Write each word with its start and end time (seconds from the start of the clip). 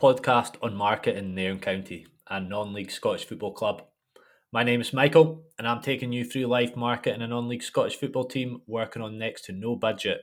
podcast 0.00 0.54
on 0.62 0.74
market 0.74 1.14
in 1.14 1.34
Nairn 1.34 1.58
County 1.58 2.06
and 2.30 2.48
non-league 2.48 2.90
Scottish 2.90 3.26
Football 3.26 3.52
Club. 3.52 3.82
My 4.50 4.62
name 4.62 4.80
is 4.80 4.94
Michael, 4.94 5.42
and 5.58 5.68
I'm 5.68 5.82
taking 5.82 6.10
you 6.10 6.24
through 6.24 6.46
life 6.46 6.74
market 6.74 7.14
in 7.14 7.20
a 7.20 7.28
non-league 7.28 7.62
Scottish 7.62 7.96
football 7.96 8.24
team 8.24 8.62
working 8.66 9.02
on 9.02 9.18
next 9.18 9.44
to 9.44 9.52
no 9.52 9.76
budget. 9.76 10.22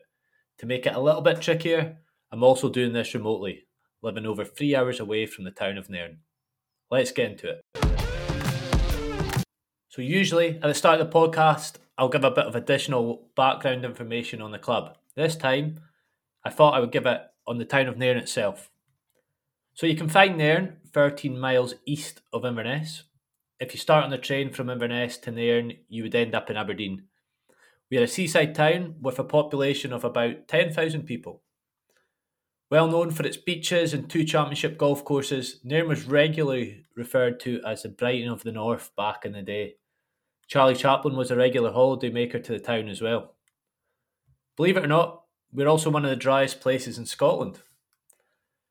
To 0.58 0.66
make 0.66 0.88
it 0.88 0.96
a 0.96 1.00
little 1.00 1.22
bit 1.22 1.42
trickier, 1.42 1.98
I'm 2.32 2.42
also 2.44 2.70
doing 2.70 2.94
this 2.94 3.14
remotely, 3.14 3.68
living 4.02 4.26
over 4.26 4.44
three 4.44 4.76
hours 4.76 5.00
away 5.00 5.28
from 5.28 5.44
the 5.44 5.52
town 5.52 5.78
of 5.78 5.92
Nairn. 5.92 6.22
Let's 6.90 7.12
get 7.12 7.32
into 7.32 7.48
it. 7.52 7.62
So, 9.90 10.02
usually 10.02 10.56
at 10.56 10.64
the 10.64 10.74
start 10.74 11.00
of 11.00 11.12
the 11.12 11.14
podcast, 11.14 11.76
I'll 12.00 12.10
give 12.10 12.24
a 12.24 12.32
bit 12.32 12.48
of 12.48 12.56
additional 12.56 13.30
background 13.36 13.86
information 13.86 14.42
on 14.42 14.50
the 14.50 14.58
club. 14.58 14.98
This 15.16 15.36
time, 15.36 15.82
I 16.44 16.50
thought 16.50 16.74
I 16.74 16.80
would 16.80 16.92
give 16.92 17.06
it 17.06 17.22
on 17.46 17.60
the 17.60 17.66
town 17.66 17.86
of 17.86 17.98
Nairn 17.98 18.18
itself. 18.18 18.72
So, 19.78 19.86
you 19.86 19.96
can 19.96 20.10
find 20.10 20.40
Nairn 20.40 20.78
13 20.92 21.40
miles 21.40 21.76
east 21.86 22.22
of 22.34 22.44
Inverness. 22.44 23.04
If 23.60 23.76
you 23.76 23.80
start 23.80 24.04
on 24.04 24.10
the 24.10 24.18
train 24.18 24.50
from 24.50 24.72
Inverness 24.72 25.18
to 25.20 25.32
Nairn, 25.32 25.74
you 25.88 26.02
would 26.02 26.16
end 26.16 26.34
up 26.34 26.50
in 26.50 26.58
Aberdeen. 26.58 27.04
We 27.92 28.00
are 28.00 28.04
a 28.04 28.08
seaside 28.08 28.56
town 28.56 28.96
with 29.00 29.20
a 29.20 29.24
population 29.24 29.94
of 29.94 30.04
about 30.04 30.48
10,000 30.48 31.04
people. 31.04 31.44
Well 32.72 32.88
known 32.88 33.12
for 33.12 33.24
its 33.24 33.38
beaches 33.38 33.94
and 33.94 34.10
two 34.10 34.24
championship 34.24 34.80
golf 34.80 35.06
courses, 35.06 35.60
Nairn 35.64 35.88
was 35.88 36.06
regularly 36.06 36.86
referred 36.96 37.40
to 37.42 37.62
as 37.64 37.84
the 37.84 37.90
Brighton 37.90 38.30
of 38.32 38.42
the 38.42 38.52
North 38.52 38.90
back 38.98 39.26
in 39.26 39.34
the 39.34 39.44
day. 39.44 39.76
Charlie 40.48 40.74
Chaplin 40.74 41.16
was 41.16 41.30
a 41.30 41.36
regular 41.36 41.72
holiday 41.72 42.10
maker 42.10 42.40
to 42.40 42.52
the 42.52 42.60
town 42.60 42.90
as 42.90 43.00
well. 43.00 43.36
Believe 44.56 44.76
it 44.76 44.86
or 44.86 44.88
not, 44.88 45.26
we're 45.54 45.68
also 45.68 45.92
one 45.92 46.04
of 46.04 46.10
the 46.10 46.16
driest 46.16 46.62
places 46.62 46.98
in 46.98 47.06
Scotland. 47.06 47.60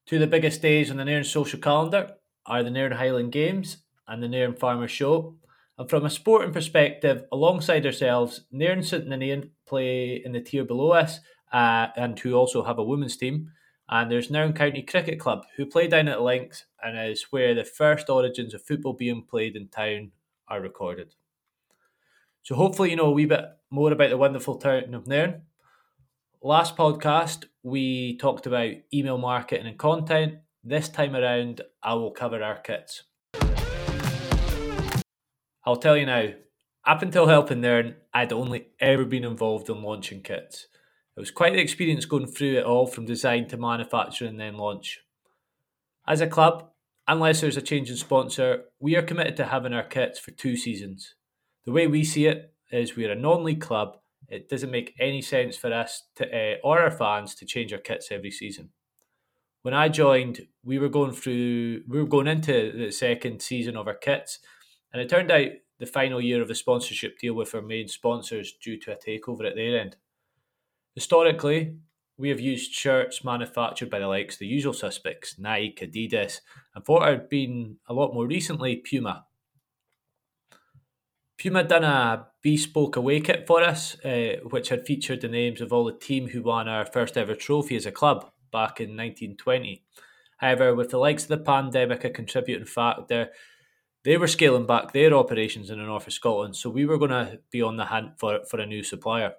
Two 0.07 0.17
of 0.17 0.21
the 0.21 0.29
biggest 0.29 0.63
days 0.63 0.89
on 0.89 0.99
the 0.99 1.05
Nairn 1.05 1.25
social 1.25 1.59
calendar 1.59 2.13
are 2.47 2.63
the 2.63 2.71
Nairn 2.71 2.93
Highland 2.93 3.33
Games 3.33 3.79
and 4.07 4.23
the 4.23 4.29
Nairn 4.29 4.55
Farmers 4.55 4.93
Show. 4.93 5.35
And 5.79 5.91
from 5.91 6.07
a 6.07 6.11
sporting 6.11 6.53
perspective, 6.53 7.25
alongside 7.33 7.85
ourselves, 7.85 8.45
Nairn 8.53 8.85
St 8.85 9.09
Ninian 9.09 9.51
play 9.67 10.23
in 10.25 10.31
the 10.31 10.41
tier 10.41 10.65
below 10.65 10.93
us 10.93 11.19
uh, 11.53 11.89
and 11.97 12.17
who 12.21 12.35
also 12.35 12.63
have 12.63 12.79
a 12.79 12.85
women's 12.85 13.17
team. 13.17 13.51
And 13.89 14.09
there's 14.09 14.31
Nairn 14.31 14.53
County 14.53 14.83
Cricket 14.83 15.19
Club, 15.19 15.45
who 15.57 15.67
play 15.67 15.89
down 15.89 16.07
at 16.07 16.23
Links 16.23 16.67
and 16.81 16.97
is 16.97 17.27
where 17.31 17.53
the 17.53 17.65
first 17.65 18.09
origins 18.09 18.55
of 18.55 18.63
football 18.63 18.93
being 18.93 19.25
played 19.29 19.57
in 19.57 19.67
town 19.67 20.13
are 20.47 20.61
recorded. 20.61 21.17
So 22.45 22.55
hopefully 22.55 22.91
you 22.91 22.97
know 22.97 23.07
a 23.07 23.11
wee 23.11 23.27
bit 23.27 23.45
more 23.71 23.91
about 23.91 24.11
the 24.11 24.17
wonderful 24.17 24.55
town 24.55 24.95
of 24.95 25.09
Nairn. 25.09 25.43
Last 26.47 26.77
podcast, 26.77 27.47
we 27.65 28.17
talked 28.19 28.47
about 28.47 28.71
email 28.95 29.19
marketing 29.19 29.67
and 29.67 29.77
content. 29.77 30.35
This 30.63 30.89
time 30.89 31.17
around, 31.17 31.63
I 31.83 31.95
will 31.95 32.13
cover 32.13 32.41
our 32.41 32.61
kits. 32.61 33.03
I'll 35.65 35.75
tell 35.75 35.97
you 35.97 36.07
now, 36.07 36.29
up 36.85 37.03
until 37.03 37.27
helping 37.27 37.63
Nairn, 37.63 37.97
I'd 38.15 38.33
only 38.33 38.69
ever 38.79 39.05
been 39.05 39.25
involved 39.25 39.69
in 39.69 39.83
launching 39.83 40.23
kits. 40.23 40.69
It 41.17 41.21
was 41.21 41.33
quite 41.33 41.55
the 41.55 41.59
experience 41.59 42.05
going 42.05 42.29
through 42.29 42.59
it 42.59 42.65
all 42.65 42.87
from 42.87 43.07
design 43.07 43.49
to 43.49 43.57
manufacture 43.57 44.27
and 44.27 44.39
then 44.39 44.57
launch. 44.57 45.01
As 46.07 46.21
a 46.21 46.29
club, 46.29 46.71
unless 47.09 47.41
there's 47.41 47.57
a 47.57 47.61
change 47.61 47.91
in 47.91 47.97
sponsor, 47.97 48.67
we 48.79 48.95
are 48.95 49.03
committed 49.03 49.37
to 49.39 49.47
having 49.47 49.73
our 49.73 49.83
kits 49.83 50.21
for 50.21 50.31
two 50.31 50.57
seasons. 50.57 51.17
The 51.65 51.73
way 51.73 51.89
we 51.89 52.05
see 52.05 52.27
it 52.27 52.55
is 52.71 52.95
we're 52.95 53.11
a 53.11 53.17
non 53.17 53.43
league 53.43 53.61
club. 53.61 53.99
It 54.29 54.49
doesn't 54.49 54.71
make 54.71 54.95
any 54.99 55.23
sense 55.23 55.57
for 55.57 55.73
us 55.73 56.05
to, 56.17 56.27
uh, 56.27 56.57
or 56.65 56.81
our 56.81 56.91
fans 56.91 57.35
to 57.37 57.47
change 57.47 57.73
our 57.73 57.79
kits 57.79 58.09
every 58.11 58.31
season. 58.31 58.71
When 59.63 59.75
I 59.75 59.89
joined, 59.89 60.47
we 60.65 60.79
were 60.79 60.89
going 60.89 61.13
through, 61.13 61.83
we 61.89 62.01
were 62.01 62.09
going 62.09 62.27
into 62.29 62.73
the 62.73 62.91
second 62.91 63.43
season 63.43 63.77
of 63.77 63.87
our 63.87 63.95
kits, 63.95 64.39
and 64.93 65.03
it 65.03 65.09
turned 65.09 65.31
out 65.31 65.49
the 65.79 65.87
final 65.87 66.21
year 66.21 66.41
of 66.41 66.49
the 66.49 66.55
sponsorship 66.55 67.19
deal 67.19 67.35
with 67.35 67.55
our 67.55 67.63
main 67.63 67.89
sponsors 67.89 68.53
due 68.53 68.79
to 68.81 68.93
a 68.93 68.97
takeover 68.97 69.47
at 69.47 69.57
their 69.57 69.79
end. 69.79 69.97
Historically, 70.95 71.77
we 72.17 72.31
have 72.31 72.41
used 72.41 72.73
shirts 72.73 73.23
manufactured 73.25 73.91
by 73.91 73.99
the 73.99 74.09
likes 74.09 74.37
of 74.37 74.39
the 74.39 74.47
usual 74.47 74.73
suspects 74.73 75.39
Nike, 75.39 75.87
Adidas, 75.87 76.41
and 76.75 76.83
what 76.87 77.07
had 77.07 77.29
been 77.29 77.77
a 77.89 77.93
lot 77.93 78.15
more 78.15 78.27
recently, 78.27 78.77
Puma. 78.77 79.26
Puma 81.47 81.65
done 81.65 81.85
a 81.85 82.27
bespoke 82.43 82.97
away 82.97 83.21
kit 83.21 83.47
for 83.47 83.63
us, 83.63 83.97
uh, 84.05 84.37
which 84.51 84.71
had 84.71 84.85
featured 84.85 85.21
the 85.21 85.29
names 85.29 85.61
of 85.61 85.73
all 85.73 85.85
the 85.85 85.93
team 85.93 86.29
who 86.29 86.43
won 86.43 86.69
our 86.69 86.85
first 86.85 87.17
ever 87.17 87.35
trophy 87.35 87.77
as 87.77 87.87
a 87.87 87.93
club 87.93 88.31
back 88.51 88.81
in 88.81 88.97
1920. 88.97 89.85
However, 90.39 90.75
with 90.75 90.91
the 90.91 90.99
likes 90.99 91.23
of 91.23 91.29
the 91.29 91.39
pandemic 91.39 92.05
a 92.05 92.11
contributing 92.11 92.67
factor, 92.67 93.29
they 94.05 94.17
were 94.17 94.27
scaling 94.27 94.67
back 94.67 94.93
their 94.93 95.15
operations 95.15 95.71
in 95.71 95.79
the 95.79 95.85
north 95.85 96.07
of 96.07 96.13
Scotland, 96.13 96.57
so 96.57 96.69
we 96.69 96.85
were 96.85 96.99
going 96.99 97.11
to 97.11 97.39
be 97.51 97.63
on 97.63 97.77
the 97.77 97.87
hunt 97.87 98.19
for, 98.19 98.41
for 98.45 98.59
a 98.59 98.67
new 98.67 98.83
supplier 98.83 99.35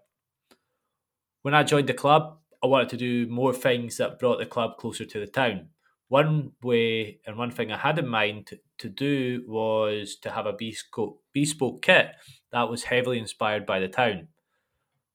when 1.47 1.53
I 1.53 1.63
joined 1.63 1.87
the 1.87 1.93
club, 1.93 2.39
I 2.61 2.67
wanted 2.67 2.89
to 2.89 2.97
do 2.97 3.25
more 3.27 3.53
things 3.53 3.95
that 3.95 4.19
brought 4.19 4.37
the 4.37 4.45
club 4.45 4.75
closer 4.75 5.05
to 5.05 5.19
the 5.21 5.27
town. 5.27 5.69
One 6.09 6.51
way 6.61 7.21
and 7.25 7.37
one 7.37 7.51
thing 7.51 7.71
I 7.71 7.77
had 7.77 7.97
in 7.97 8.05
mind 8.05 8.49
to, 8.79 8.89
do 8.89 9.43
was 9.47 10.15
to 10.17 10.31
have 10.31 10.45
a 10.45 10.53
bespoke, 10.53 11.19
bespoke 11.33 11.81
kit 11.81 12.11
that 12.51 12.69
was 12.69 12.83
heavily 12.83 13.19
inspired 13.19 13.65
by 13.65 13.79
the 13.79 13.87
town. 13.87 14.27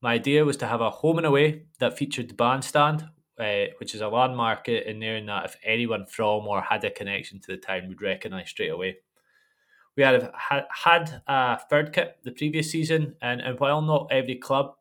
My 0.01 0.15
idea 0.15 0.45
was 0.45 0.57
to 0.59 0.67
have 0.67 0.81
a 0.81 0.91
home 0.91 1.19
and 1.19 1.27
away 1.27 1.67
that 1.79 1.97
featured 1.97 2.29
the 2.29 2.35
bandstand, 2.35 3.09
uh, 3.39 3.65
which 3.79 3.95
is 3.95 4.01
a 4.01 4.09
landmark 4.09 4.69
in 4.69 5.01
there, 5.01 5.17
and 5.17 5.29
that 5.29 5.45
if 5.45 5.57
anyone 5.65 6.07
from 6.07 6.47
or 6.47 6.61
had 6.61 6.85
a 6.85 6.91
connection 6.91 7.41
to 7.41 7.53
the 7.53 7.57
town 7.57 7.89
would 7.89 8.03
recognise 8.03 8.51
straight 8.51 8.71
away. 8.71 8.99
We 9.97 10.03
had 10.03 10.31
had 10.71 11.23
a 11.27 11.59
third 11.71 11.93
kit 11.93 12.19
the 12.25 12.33
previous 12.33 12.71
season, 12.71 13.15
and, 13.23 13.41
and 13.41 13.61
while 13.61 13.83
not 13.83 14.09
every 14.11 14.37
club 14.37 14.75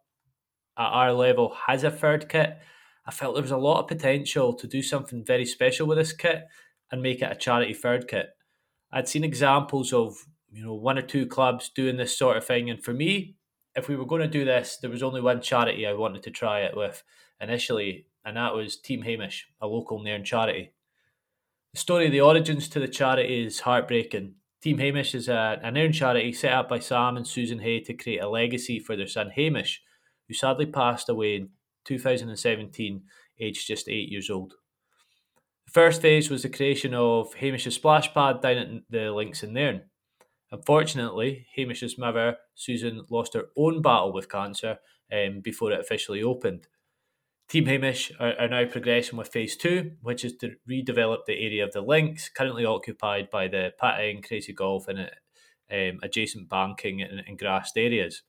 at 0.77 0.87
our 0.87 1.13
level 1.13 1.55
has 1.67 1.83
a 1.83 1.91
third 1.91 2.29
kit, 2.29 2.57
I 3.05 3.11
felt 3.11 3.35
there 3.35 3.41
was 3.41 3.51
a 3.51 3.57
lot 3.57 3.81
of 3.81 3.87
potential 3.87 4.53
to 4.53 4.67
do 4.67 4.81
something 4.81 5.25
very 5.25 5.45
special 5.45 5.87
with 5.87 5.97
this 5.97 6.13
kit 6.13 6.45
and 6.91 7.01
make 7.01 7.21
it 7.21 7.31
a 7.31 7.35
charity 7.35 7.73
third 7.73 8.07
kit. 8.07 8.29
I'd 8.93 9.07
seen 9.07 9.23
examples 9.23 9.93
of 9.93 10.25
you 10.51 10.63
know 10.63 10.73
one 10.73 10.97
or 10.97 11.01
two 11.03 11.25
clubs 11.25 11.69
doing 11.69 11.97
this 11.97 12.17
sort 12.17 12.37
of 12.37 12.45
thing, 12.45 12.69
and 12.69 12.83
for 12.83 12.93
me, 12.93 13.35
if 13.75 13.87
we 13.87 13.95
were 13.95 14.05
going 14.05 14.21
to 14.21 14.27
do 14.27 14.45
this, 14.45 14.77
there 14.81 14.89
was 14.89 15.03
only 15.03 15.21
one 15.21 15.41
charity 15.41 15.87
I 15.87 15.93
wanted 15.93 16.23
to 16.23 16.31
try 16.31 16.61
it 16.61 16.75
with 16.75 17.03
initially, 17.39 18.07
and 18.25 18.37
that 18.37 18.53
was 18.53 18.77
Team 18.77 19.03
Hamish, 19.03 19.47
a 19.61 19.67
local 19.67 20.03
Nairn 20.03 20.23
charity. 20.23 20.73
The 21.73 21.79
story 21.79 22.07
of 22.07 22.11
the 22.11 22.21
origins 22.21 22.67
to 22.69 22.79
the 22.79 22.87
charity 22.87 23.45
is 23.45 23.61
heartbreaking. 23.61 24.35
Team 24.61 24.77
Hamish 24.77 25.15
is 25.15 25.29
a, 25.29 25.59
a 25.63 25.71
Nairn 25.71 25.93
charity 25.93 26.33
set 26.33 26.53
up 26.53 26.67
by 26.67 26.79
Sam 26.79 27.15
and 27.15 27.25
Susan 27.25 27.59
Hay 27.59 27.79
to 27.79 27.93
create 27.93 28.19
a 28.19 28.29
legacy 28.29 28.77
for 28.77 28.95
their 28.95 29.07
son 29.07 29.31
Hamish, 29.31 29.81
who 30.27 30.33
sadly 30.33 30.65
passed 30.65 31.07
away 31.07 31.37
in 31.37 31.49
2017, 31.85 33.03
aged 33.39 33.67
just 33.67 33.87
eight 33.87 34.09
years 34.09 34.29
old. 34.29 34.53
First 35.71 36.01
phase 36.01 36.29
was 36.29 36.43
the 36.43 36.49
creation 36.49 36.93
of 36.93 37.33
Hamish's 37.35 37.75
splash 37.75 38.13
pad 38.13 38.41
down 38.41 38.57
at 38.57 38.69
the 38.89 39.11
links 39.11 39.41
in 39.41 39.53
Nairn. 39.53 39.83
Unfortunately, 40.51 41.47
Hamish's 41.55 41.97
mother, 41.97 42.37
Susan, 42.55 43.05
lost 43.09 43.35
her 43.35 43.45
own 43.55 43.81
battle 43.81 44.11
with 44.11 44.29
cancer 44.29 44.79
um, 45.13 45.39
before 45.39 45.71
it 45.71 45.79
officially 45.79 46.21
opened. 46.21 46.67
Team 47.47 47.67
Hamish 47.67 48.11
are, 48.19 48.33
are, 48.37 48.49
now 48.49 48.65
progressing 48.65 49.17
with 49.17 49.29
phase 49.29 49.55
two, 49.55 49.91
which 50.01 50.25
is 50.25 50.35
to 50.37 50.55
redevelop 50.69 51.19
the 51.25 51.41
area 51.41 51.63
of 51.63 51.71
the 51.71 51.81
links, 51.81 52.29
currently 52.29 52.65
occupied 52.65 53.29
by 53.29 53.47
the 53.47 53.71
patting, 53.79 54.21
crazy 54.21 54.53
golf, 54.53 54.89
and 54.89 54.99
um, 54.99 55.99
adjacent 56.03 56.49
banking 56.49 57.01
and, 57.01 57.21
and 57.25 57.39
grassed 57.39 57.77
areas 57.77 58.23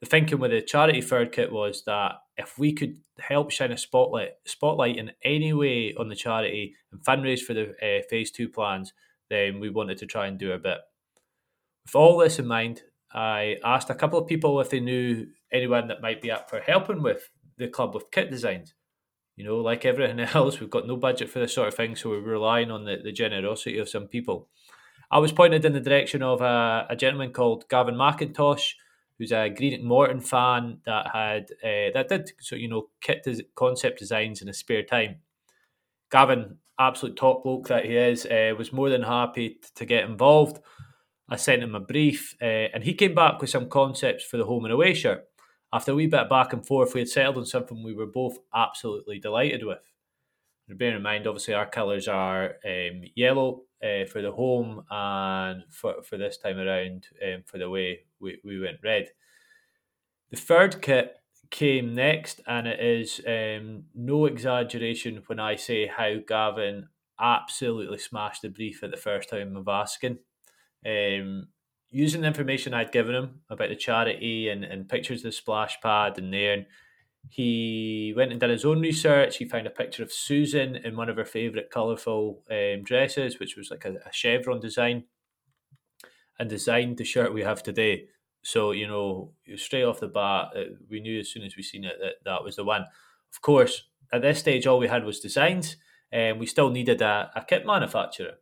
the 0.00 0.06
thinking 0.06 0.38
with 0.38 0.50
the 0.50 0.60
charity 0.60 1.00
third 1.00 1.32
kit 1.32 1.52
was 1.52 1.82
that 1.86 2.16
if 2.36 2.58
we 2.58 2.72
could 2.72 2.98
help 3.18 3.50
shine 3.50 3.72
a 3.72 3.78
spotlight 3.78 4.32
spotlight 4.44 4.96
in 4.96 5.12
any 5.22 5.52
way 5.52 5.94
on 5.98 6.08
the 6.08 6.16
charity 6.16 6.74
and 6.92 7.00
fundraise 7.02 7.40
for 7.40 7.54
the 7.54 7.70
uh, 7.80 8.02
phase 8.10 8.30
two 8.30 8.48
plans, 8.48 8.92
then 9.30 9.60
we 9.60 9.70
wanted 9.70 9.98
to 9.98 10.06
try 10.06 10.26
and 10.26 10.38
do 10.38 10.52
a 10.52 10.58
bit. 10.58 10.78
With 11.86 11.94
all 11.94 12.18
this 12.18 12.38
in 12.38 12.46
mind, 12.46 12.82
I 13.12 13.56
asked 13.64 13.90
a 13.90 13.94
couple 13.94 14.18
of 14.18 14.26
people 14.26 14.60
if 14.60 14.70
they 14.70 14.80
knew 14.80 15.26
anyone 15.52 15.88
that 15.88 16.02
might 16.02 16.20
be 16.20 16.30
up 16.30 16.50
for 16.50 16.60
helping 16.60 17.02
with 17.02 17.30
the 17.56 17.68
club 17.68 17.94
with 17.94 18.10
kit 18.10 18.30
designs. 18.30 18.74
You 19.36 19.44
know, 19.44 19.56
like 19.58 19.84
everything 19.84 20.20
else, 20.34 20.60
we've 20.60 20.70
got 20.70 20.86
no 20.86 20.96
budget 20.96 21.30
for 21.30 21.38
this 21.38 21.54
sort 21.54 21.68
of 21.68 21.74
thing, 21.74 21.96
so 21.96 22.10
we're 22.10 22.20
relying 22.20 22.70
on 22.70 22.84
the, 22.84 22.98
the 23.02 23.12
generosity 23.12 23.78
of 23.78 23.88
some 23.88 24.08
people. 24.08 24.48
I 25.10 25.18
was 25.18 25.32
pointed 25.32 25.64
in 25.64 25.72
the 25.72 25.80
direction 25.80 26.22
of 26.22 26.40
a, 26.40 26.86
a 26.90 26.96
gentleman 26.96 27.32
called 27.32 27.68
Gavin 27.68 27.94
McIntosh, 27.94 28.72
who's 29.18 29.32
a 29.32 29.48
Greenock 29.48 29.82
Morton 29.82 30.20
fan 30.20 30.78
that 30.86 31.10
had 31.12 31.50
uh, 31.62 31.90
that 31.94 32.08
did 32.08 32.32
so 32.40 32.56
you 32.56 32.68
know 32.68 32.88
kit 33.00 33.22
des- 33.24 33.44
concept 33.54 33.98
designs 33.98 34.40
in 34.40 34.48
his 34.48 34.58
spare 34.58 34.82
time. 34.82 35.16
Gavin, 36.10 36.58
absolute 36.78 37.16
top 37.16 37.42
bloke 37.42 37.68
that 37.68 37.84
he 37.84 37.96
is, 37.96 38.26
uh, 38.26 38.54
was 38.56 38.72
more 38.72 38.90
than 38.90 39.02
happy 39.02 39.58
to 39.74 39.84
get 39.84 40.04
involved. 40.04 40.60
I 41.28 41.36
sent 41.36 41.62
him 41.62 41.74
a 41.74 41.80
brief, 41.80 42.36
uh, 42.40 42.68
and 42.74 42.84
he 42.84 42.94
came 42.94 43.14
back 43.14 43.40
with 43.40 43.50
some 43.50 43.68
concepts 43.68 44.24
for 44.24 44.36
the 44.36 44.44
home 44.44 44.64
and 44.64 44.72
away 44.72 44.94
shirt. 44.94 45.24
After 45.72 45.92
a 45.92 45.94
wee 45.94 46.06
bit 46.06 46.28
back 46.28 46.52
and 46.52 46.64
forth, 46.64 46.94
we 46.94 47.00
had 47.00 47.08
settled 47.08 47.38
on 47.38 47.46
something 47.46 47.82
we 47.82 47.94
were 47.94 48.06
both 48.06 48.38
absolutely 48.54 49.18
delighted 49.18 49.64
with. 49.64 49.78
Bear 50.68 50.96
in 50.96 51.02
mind, 51.02 51.26
obviously, 51.26 51.54
our 51.54 51.66
colours 51.66 52.08
are 52.08 52.56
um, 52.64 53.02
yellow 53.14 53.62
uh, 53.84 54.06
for 54.06 54.22
the 54.22 54.32
home, 54.32 54.84
and 54.90 55.64
for, 55.70 56.02
for 56.02 56.16
this 56.16 56.38
time 56.38 56.58
around, 56.58 57.08
um, 57.22 57.42
for 57.44 57.58
the 57.58 57.68
way 57.68 58.00
we, 58.20 58.38
we 58.42 58.58
went 58.58 58.78
red. 58.82 59.08
The 60.30 60.36
third 60.36 60.80
kit 60.80 61.16
came 61.50 61.94
next, 61.94 62.40
and 62.46 62.66
it 62.66 62.80
is 62.80 63.20
um, 63.26 63.84
no 63.94 64.26
exaggeration 64.26 65.22
when 65.26 65.38
I 65.38 65.56
say 65.56 65.86
how 65.86 66.14
Gavin 66.26 66.88
absolutely 67.20 67.98
smashed 67.98 68.42
the 68.42 68.48
brief 68.48 68.82
at 68.82 68.90
the 68.90 68.96
first 68.96 69.28
time 69.28 69.56
of 69.56 69.68
asking. 69.68 70.18
Um, 70.86 71.48
using 71.90 72.22
the 72.22 72.26
information 72.26 72.74
I'd 72.74 72.92
given 72.92 73.14
him 73.14 73.40
about 73.48 73.68
the 73.68 73.76
charity 73.76 74.48
and, 74.48 74.64
and 74.64 74.88
pictures 74.88 75.20
of 75.20 75.24
the 75.24 75.32
splash 75.32 75.80
pad 75.80 76.18
and 76.18 76.32
there, 76.32 76.66
he 77.28 78.12
went 78.16 78.30
and 78.30 78.40
did 78.40 78.50
his 78.50 78.64
own 78.64 78.80
research. 78.80 79.38
He 79.38 79.44
found 79.44 79.66
a 79.66 79.70
picture 79.70 80.02
of 80.02 80.12
Susan 80.12 80.76
in 80.76 80.96
one 80.96 81.08
of 81.08 81.16
her 81.16 81.24
favourite 81.24 81.70
colourful 81.70 82.42
um, 82.50 82.82
dresses, 82.84 83.38
which 83.38 83.56
was 83.56 83.70
like 83.70 83.84
a, 83.84 83.94
a, 84.06 84.12
chevron 84.12 84.60
design, 84.60 85.04
and 86.38 86.48
designed 86.48 86.98
the 86.98 87.04
shirt 87.04 87.34
we 87.34 87.42
have 87.42 87.62
today. 87.62 88.06
So, 88.42 88.72
you 88.72 88.86
know, 88.86 89.32
straight 89.56 89.84
off 89.84 90.00
the 90.00 90.08
bat, 90.08 90.48
uh, 90.54 90.74
we 90.90 91.00
knew 91.00 91.20
as 91.20 91.30
soon 91.30 91.44
as 91.44 91.56
we 91.56 91.62
seen 91.62 91.84
it 91.84 91.96
that 92.00 92.16
that 92.24 92.44
was 92.44 92.56
the 92.56 92.64
one. 92.64 92.82
Of 93.32 93.40
course, 93.40 93.84
at 94.12 94.22
this 94.22 94.38
stage, 94.38 94.66
all 94.66 94.78
we 94.78 94.88
had 94.88 95.04
was 95.04 95.20
designs, 95.20 95.76
and 96.12 96.38
we 96.38 96.46
still 96.46 96.70
needed 96.70 97.00
a, 97.02 97.30
a 97.34 97.44
kit 97.44 97.66
manufacturer. 97.66 98.34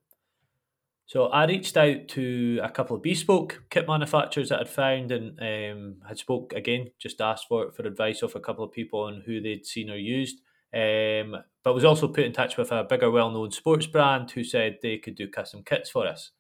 So 1.13 1.27
I 1.27 1.45
reached 1.45 1.77
out 1.77 2.09
to 2.09 2.59
a 2.63 2.71
couple 2.71 2.97
of 2.97 3.03
bespoke 3.03 3.65
kit 3.69 3.87
manufacturers 3.87 4.49
that 4.49 4.61
I'd 4.61 4.69
found 4.71 5.13
and 5.13 5.39
um, 5.43 5.97
had 6.09 6.17
spoke 6.17 6.55
again, 6.55 6.89
just 6.99 7.21
asked 7.21 7.49
for 7.49 7.71
for 7.71 7.87
advice 7.87 8.23
of 8.23 8.35
a 8.35 8.41
couple 8.41 8.65
of 8.65 8.73
people 8.73 9.01
on 9.01 9.23
who 9.27 9.39
they'd 9.39 9.67
seen 9.67 9.91
or 9.91 9.97
used. 9.97 10.39
Um, 10.73 11.37
but 11.63 11.75
was 11.75 11.85
also 11.85 12.09
put 12.09 12.25
in 12.25 12.33
touch 12.33 12.57
with 12.57 12.73
a 12.73 12.85
bigger, 12.85 13.11
well-known 13.11 13.51
sports 13.51 13.85
brand 13.85 14.31
who 14.31 14.43
said 14.43 14.79
they 14.81 14.97
could 14.97 15.15
do 15.15 15.29
custom 15.29 15.63
kits 15.63 15.91
for 15.91 16.07
us. 16.07 16.31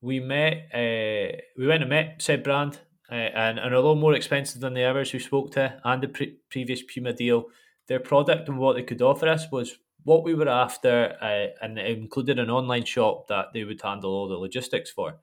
We 0.00 0.20
met, 0.20 0.70
uh, 0.72 1.36
we 1.58 1.66
went 1.66 1.82
and 1.82 1.90
met 1.90 2.22
said 2.22 2.42
brand, 2.42 2.80
uh, 3.12 3.14
and, 3.14 3.58
and 3.58 3.74
although 3.74 3.94
more 3.94 4.14
expensive 4.14 4.62
than 4.62 4.72
the 4.72 4.84
others 4.84 5.12
we 5.12 5.18
spoke 5.18 5.50
to 5.50 5.78
and 5.84 6.02
the 6.02 6.08
pre- 6.08 6.38
previous 6.48 6.80
Puma 6.82 7.12
deal, 7.12 7.48
their 7.88 8.00
product 8.00 8.48
and 8.48 8.56
what 8.56 8.76
they 8.76 8.84
could 8.84 9.02
offer 9.02 9.28
us 9.28 9.52
was 9.52 9.76
what 10.04 10.24
we 10.24 10.34
were 10.34 10.48
after, 10.48 11.16
uh, 11.20 11.64
and 11.64 11.78
it 11.78 11.98
included 11.98 12.38
an 12.38 12.50
online 12.50 12.84
shop 12.84 13.28
that 13.28 13.46
they 13.52 13.64
would 13.64 13.80
handle 13.82 14.10
all 14.10 14.28
the 14.28 14.36
logistics 14.36 14.90
for. 14.90 15.16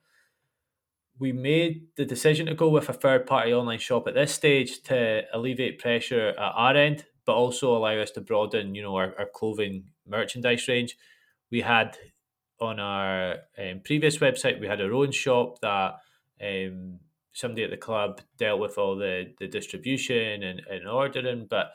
We 1.18 1.32
made 1.32 1.88
the 1.96 2.06
decision 2.06 2.46
to 2.48 2.56
go 2.56 2.70
with 2.70 2.90
a 2.90 2.94
third 2.94 3.26
party 3.26 3.54
online 3.54 3.80
shop 3.80 4.08
at 4.08 4.14
this 4.16 4.34
stage 4.34 4.84
to 4.84 5.24
alleviate 5.34 5.80
pressure 5.80 6.30
at 6.30 6.38
our 6.38 6.76
end, 6.76 7.06
but 7.26 7.36
also 7.36 7.76
allow 7.76 7.98
us 7.98 8.12
to 8.12 8.22
broaden, 8.22 8.76
you 8.76 8.84
know, 8.84 8.96
our, 8.96 9.16
our 9.18 9.30
clothing 9.34 9.86
merchandise 10.06 10.68
range. 10.68 10.98
We 11.50 11.62
had 11.62 11.98
on 12.60 12.80
our 12.80 13.38
um, 13.58 13.82
previous 13.84 14.18
website, 14.18 14.60
we 14.60 14.68
had 14.68 14.82
our 14.82 14.94
own 14.94 15.12
shop 15.12 15.60
that 15.62 15.96
um, 16.42 17.00
somebody 17.34 17.64
at 17.64 17.70
the 17.70 17.78
club 17.78 18.22
dealt 18.38 18.60
with 18.60 18.78
all 18.78 18.96
the, 18.96 19.34
the 19.40 19.48
distribution 19.48 20.44
and, 20.44 20.62
and 20.70 20.88
ordering, 20.88 21.48
but 21.50 21.72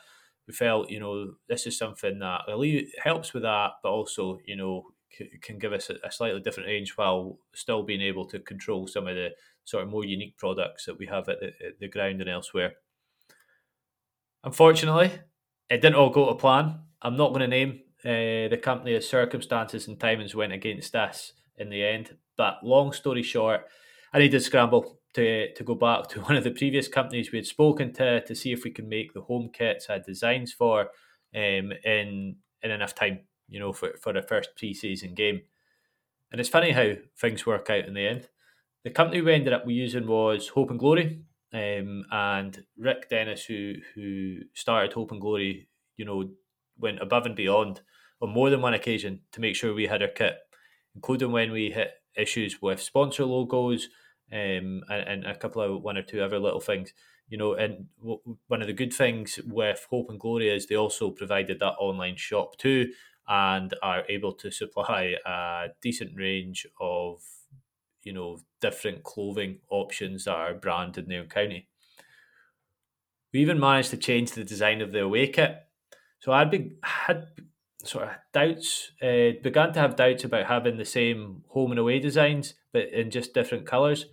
we 0.47 0.53
felt, 0.53 0.89
you 0.89 0.99
know, 0.99 1.33
this 1.47 1.67
is 1.67 1.77
something 1.77 2.19
that 2.19 2.41
really 2.47 2.91
helps 3.03 3.33
with 3.33 3.43
that, 3.43 3.71
but 3.83 3.89
also, 3.89 4.39
you 4.45 4.55
know, 4.55 4.85
c- 5.15 5.29
can 5.41 5.59
give 5.59 5.73
us 5.73 5.89
a, 5.89 5.95
a, 6.03 6.11
slightly 6.11 6.39
different 6.39 6.67
range 6.67 6.93
while 6.95 7.37
still 7.53 7.83
being 7.83 8.01
able 8.01 8.25
to 8.25 8.39
control 8.39 8.87
some 8.87 9.07
of 9.07 9.15
the 9.15 9.29
sort 9.65 9.83
of 9.83 9.89
more 9.89 10.05
unique 10.05 10.37
products 10.37 10.85
that 10.85 10.97
we 10.97 11.05
have 11.05 11.29
at 11.29 11.39
the, 11.39 11.47
at 11.65 11.79
the 11.79 11.87
ground 11.87 12.21
and 12.21 12.29
elsewhere. 12.29 12.73
Unfortunately, 14.43 15.11
it 15.69 15.81
didn't 15.81 15.95
all 15.95 16.09
go 16.09 16.27
to 16.27 16.35
plan. 16.35 16.79
I'm 17.01 17.15
not 17.15 17.29
going 17.29 17.41
to 17.41 17.47
name 17.47 17.81
uh, 18.03 18.49
the 18.49 18.59
company 18.61 18.95
as 18.95 19.07
circumstances 19.07 19.87
and 19.87 19.99
timings 19.99 20.33
went 20.33 20.53
against 20.53 20.95
us 20.95 21.33
in 21.57 21.69
the 21.69 21.83
end. 21.83 22.15
But 22.37 22.63
long 22.63 22.91
story 22.91 23.23
short, 23.23 23.67
I 24.11 24.19
needed 24.19 24.41
scramble 24.41 25.00
to 25.13 25.53
to 25.53 25.63
go 25.63 25.75
back 25.75 26.07
to 26.09 26.21
one 26.21 26.35
of 26.35 26.43
the 26.43 26.51
previous 26.51 26.87
companies 26.87 27.31
we 27.31 27.37
had 27.37 27.45
spoken 27.45 27.93
to 27.93 28.21
to 28.21 28.35
see 28.35 28.51
if 28.51 28.63
we 28.63 28.71
could 28.71 28.87
make 28.87 29.13
the 29.13 29.21
home 29.21 29.49
kits 29.51 29.87
had 29.87 30.05
designs 30.05 30.53
for 30.53 30.89
um, 31.35 31.71
in 31.83 32.35
in 32.63 32.71
enough 32.71 32.93
time, 32.93 33.21
you 33.49 33.59
know, 33.59 33.73
for, 33.73 33.93
for 34.01 34.13
the 34.13 34.21
first 34.21 34.55
pre-season 34.55 35.13
game. 35.15 35.41
And 36.31 36.39
it's 36.39 36.49
funny 36.49 36.71
how 36.71 36.93
things 37.17 37.45
work 37.45 37.69
out 37.69 37.85
in 37.85 37.93
the 37.93 38.07
end. 38.07 38.29
The 38.83 38.91
company 38.91 39.21
we 39.21 39.33
ended 39.33 39.53
up 39.53 39.63
using 39.67 40.07
was 40.07 40.49
Hope 40.49 40.69
and 40.69 40.79
Glory, 40.79 41.23
um, 41.53 42.05
and 42.11 42.63
Rick 42.77 43.09
Dennis, 43.09 43.45
who 43.45 43.75
who 43.95 44.37
started 44.53 44.93
Hope 44.93 45.11
and 45.11 45.21
Glory, 45.21 45.67
you 45.97 46.05
know, 46.05 46.29
went 46.79 47.01
above 47.01 47.25
and 47.25 47.35
beyond 47.35 47.81
on 48.21 48.29
more 48.29 48.49
than 48.49 48.61
one 48.61 48.73
occasion 48.73 49.21
to 49.31 49.41
make 49.41 49.55
sure 49.55 49.73
we 49.73 49.87
had 49.87 50.01
our 50.01 50.07
kit, 50.07 50.37
including 50.95 51.31
when 51.31 51.51
we 51.51 51.71
hit 51.71 51.91
issues 52.15 52.61
with 52.61 52.81
sponsor 52.81 53.25
logos, 53.25 53.89
um, 54.31 54.83
and, 54.89 55.07
and 55.07 55.25
a 55.25 55.35
couple 55.35 55.61
of 55.61 55.81
one 55.81 55.97
or 55.97 56.03
two 56.03 56.21
other 56.21 56.39
little 56.39 56.61
things. 56.61 56.93
You 57.29 57.37
know, 57.37 57.53
and 57.53 57.87
w- 57.99 58.37
one 58.47 58.61
of 58.61 58.67
the 58.67 58.73
good 58.73 58.93
things 58.93 59.39
with 59.45 59.87
Hope 59.89 60.09
and 60.09 60.19
Glory 60.19 60.49
is 60.49 60.67
they 60.67 60.75
also 60.75 61.11
provided 61.11 61.59
that 61.59 61.75
online 61.79 62.17
shop 62.17 62.57
too, 62.57 62.91
and 63.27 63.73
are 63.81 64.03
able 64.09 64.33
to 64.33 64.51
supply 64.51 65.15
a 65.25 65.69
decent 65.81 66.17
range 66.17 66.67
of, 66.81 67.23
you 68.03 68.11
know, 68.11 68.39
different 68.59 69.03
clothing 69.03 69.59
options 69.69 70.25
that 70.25 70.35
are 70.35 70.53
branded 70.53 71.05
in 71.05 71.09
Nairn 71.09 71.29
County. 71.29 71.69
We 73.31 73.39
even 73.39 73.59
managed 73.59 73.91
to 73.91 73.97
change 73.97 74.31
the 74.31 74.43
design 74.43 74.81
of 74.81 74.91
the 74.91 75.03
away 75.03 75.27
kit. 75.27 75.55
So 76.19 76.33
I'd 76.33 76.51
be 76.51 76.77
had 76.83 77.27
sort 77.83 78.05
of 78.05 78.11
doubts, 78.33 78.91
uh, 79.01 79.39
began 79.41 79.73
to 79.73 79.79
have 79.79 79.95
doubts 79.95 80.23
about 80.23 80.47
having 80.47 80.77
the 80.77 80.85
same 80.85 81.43
home 81.47 81.71
and 81.71 81.79
away 81.79 81.99
designs, 81.99 82.55
but 82.73 82.89
in 82.89 83.09
just 83.09 83.33
different 83.33 83.65
colours. 83.65 84.05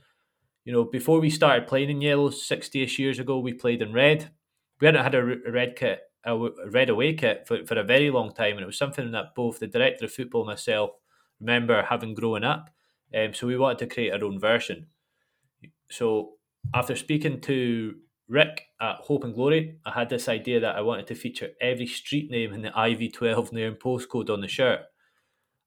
You 0.69 0.75
know, 0.75 0.85
before 0.85 1.19
we 1.19 1.31
started 1.31 1.67
playing 1.67 1.89
in 1.89 2.03
yellow 2.03 2.29
60 2.29 2.83
ish 2.83 2.99
years 2.99 3.19
ago, 3.19 3.39
we 3.39 3.55
played 3.55 3.81
in 3.81 3.95
red. 3.95 4.31
We 4.79 4.87
hadn't 4.87 5.03
had 5.03 5.15
a, 5.15 5.25
red 5.51 5.77
kit, 5.77 6.01
a 6.27 6.39
red 6.67 6.91
away 6.91 7.15
kit 7.15 7.47
for, 7.49 7.65
for 7.65 7.79
a 7.79 7.83
very 7.83 8.11
long 8.11 8.35
time, 8.35 8.53
and 8.53 8.61
it 8.61 8.67
was 8.67 8.77
something 8.77 9.11
that 9.13 9.35
both 9.35 9.61
the 9.61 9.67
director 9.67 10.05
of 10.05 10.13
football 10.13 10.43
and 10.43 10.49
myself 10.49 10.91
remember 11.41 11.83
having 11.85 12.13
grown 12.13 12.45
up. 12.45 12.69
Um, 13.17 13.33
so 13.33 13.47
we 13.47 13.57
wanted 13.57 13.79
to 13.79 13.87
create 13.87 14.13
our 14.13 14.23
own 14.23 14.39
version. 14.39 14.89
So 15.91 16.35
after 16.75 16.97
speaking 16.97 17.41
to 17.41 17.95
Rick 18.29 18.65
at 18.79 18.97
Hope 18.97 19.25
and 19.25 19.35
Glory, 19.35 19.79
I 19.87 19.93
had 19.93 20.11
this 20.11 20.29
idea 20.29 20.61
that 20.61 20.77
I 20.77 20.83
wanted 20.83 21.07
to 21.07 21.15
feature 21.15 21.49
every 21.63 21.87
street 21.87 22.31
name 22.31 22.53
in 22.53 22.61
the 22.61 22.73
IV12 22.73 23.55
Nairn 23.55 23.77
postcode 23.77 24.29
on 24.29 24.43
the 24.43 24.49
shirt. 24.49 24.81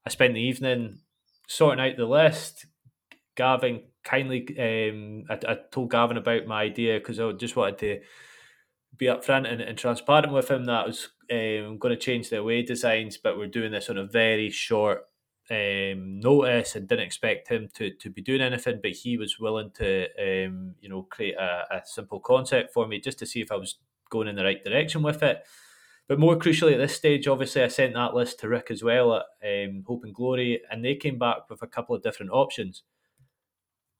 I 0.06 0.10
spent 0.10 0.34
the 0.34 0.40
evening 0.40 1.00
sorting 1.48 1.84
out 1.84 1.96
the 1.96 2.06
list. 2.06 2.66
Gavin 3.34 3.80
kindly, 4.04 4.46
um, 4.58 5.24
I, 5.30 5.52
I 5.52 5.56
told 5.70 5.90
Gavin 5.90 6.16
about 6.16 6.46
my 6.46 6.62
idea 6.62 6.98
because 6.98 7.20
I 7.20 7.32
just 7.32 7.56
wanted 7.56 7.78
to 7.78 8.00
be 8.96 9.06
upfront 9.06 9.50
and, 9.50 9.60
and 9.60 9.78
transparent 9.78 10.32
with 10.32 10.50
him 10.50 10.64
that 10.66 10.84
I 10.84 10.86
was 10.86 11.08
um, 11.30 11.78
going 11.78 11.94
to 11.94 11.96
change 11.96 12.30
the 12.30 12.38
away 12.38 12.62
designs, 12.62 13.16
but 13.16 13.38
we're 13.38 13.46
doing 13.46 13.72
this 13.72 13.88
on 13.88 13.98
a 13.98 14.04
very 14.04 14.50
short 14.50 15.06
um, 15.50 16.20
notice 16.20 16.76
and 16.76 16.88
didn't 16.88 17.06
expect 17.06 17.48
him 17.48 17.68
to, 17.74 17.92
to 17.94 18.10
be 18.10 18.22
doing 18.22 18.40
anything, 18.40 18.80
but 18.82 18.92
he 18.92 19.16
was 19.16 19.38
willing 19.38 19.70
to, 19.72 20.04
um, 20.18 20.74
you 20.80 20.88
know, 20.88 21.02
create 21.02 21.34
a, 21.34 21.64
a 21.70 21.82
simple 21.84 22.20
concept 22.20 22.72
for 22.72 22.86
me 22.86 23.00
just 23.00 23.18
to 23.20 23.26
see 23.26 23.40
if 23.40 23.50
I 23.50 23.56
was 23.56 23.76
going 24.10 24.28
in 24.28 24.36
the 24.36 24.44
right 24.44 24.62
direction 24.62 25.02
with 25.02 25.22
it. 25.22 25.42
But 26.08 26.18
more 26.18 26.36
crucially, 26.36 26.72
at 26.72 26.78
this 26.78 26.96
stage, 26.96 27.28
obviously, 27.28 27.62
I 27.62 27.68
sent 27.68 27.94
that 27.94 28.14
list 28.14 28.40
to 28.40 28.48
Rick 28.48 28.70
as 28.70 28.82
well 28.82 29.14
at 29.14 29.24
um, 29.42 29.84
Hope 29.86 30.04
and 30.04 30.14
Glory, 30.14 30.60
and 30.70 30.84
they 30.84 30.96
came 30.96 31.18
back 31.18 31.48
with 31.48 31.62
a 31.62 31.66
couple 31.66 31.94
of 31.94 32.02
different 32.02 32.32
options 32.32 32.82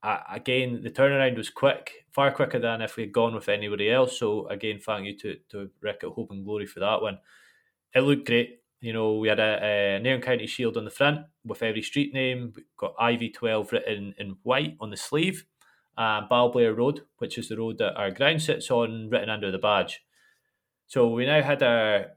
uh, 0.03 0.19
again, 0.29 0.81
the 0.83 0.89
turnaround 0.89 1.37
was 1.37 1.49
quick, 1.49 2.05
far 2.11 2.31
quicker 2.31 2.59
than 2.59 2.81
if 2.81 2.97
we 2.97 3.03
had 3.03 3.13
gone 3.13 3.33
with 3.33 3.47
anybody 3.47 3.89
else. 3.89 4.19
So 4.19 4.47
again, 4.47 4.79
thank 4.85 5.05
you 5.05 5.17
to, 5.19 5.37
to 5.51 5.69
Rick 5.81 6.01
at 6.03 6.09
Hope 6.09 6.31
and 6.31 6.43
Glory 6.43 6.65
for 6.65 6.81
that 6.81 7.01
one. 7.01 7.19
It 7.95 8.01
looked 8.01 8.27
great. 8.27 8.59
You 8.81 8.91
know, 8.91 9.15
we 9.15 9.29
had 9.29 9.39
a, 9.39 9.95
a 9.95 9.99
Nairn 10.01 10.21
County 10.21 10.45
shield 10.45 10.75
on 10.75 10.83
the 10.83 10.91
front 10.91 11.21
with 11.45 11.63
every 11.63 11.81
street 11.81 12.13
name. 12.13 12.51
We've 12.53 12.65
got 12.77 12.97
IV12 12.97 13.71
written 13.71 14.13
in 14.17 14.35
white 14.43 14.75
on 14.81 14.89
the 14.89 14.97
sleeve. 14.97 15.45
Uh, 15.97 16.27
Balblair 16.27 16.75
Road, 16.75 17.03
which 17.19 17.37
is 17.37 17.47
the 17.47 17.57
road 17.57 17.77
that 17.77 17.95
our 17.95 18.11
ground 18.11 18.41
sits 18.41 18.69
on, 18.69 19.09
written 19.09 19.29
under 19.29 19.51
the 19.51 19.57
badge. 19.57 20.01
So 20.87 21.07
we 21.07 21.25
now 21.25 21.41
had 21.41 21.63
our 21.63 22.07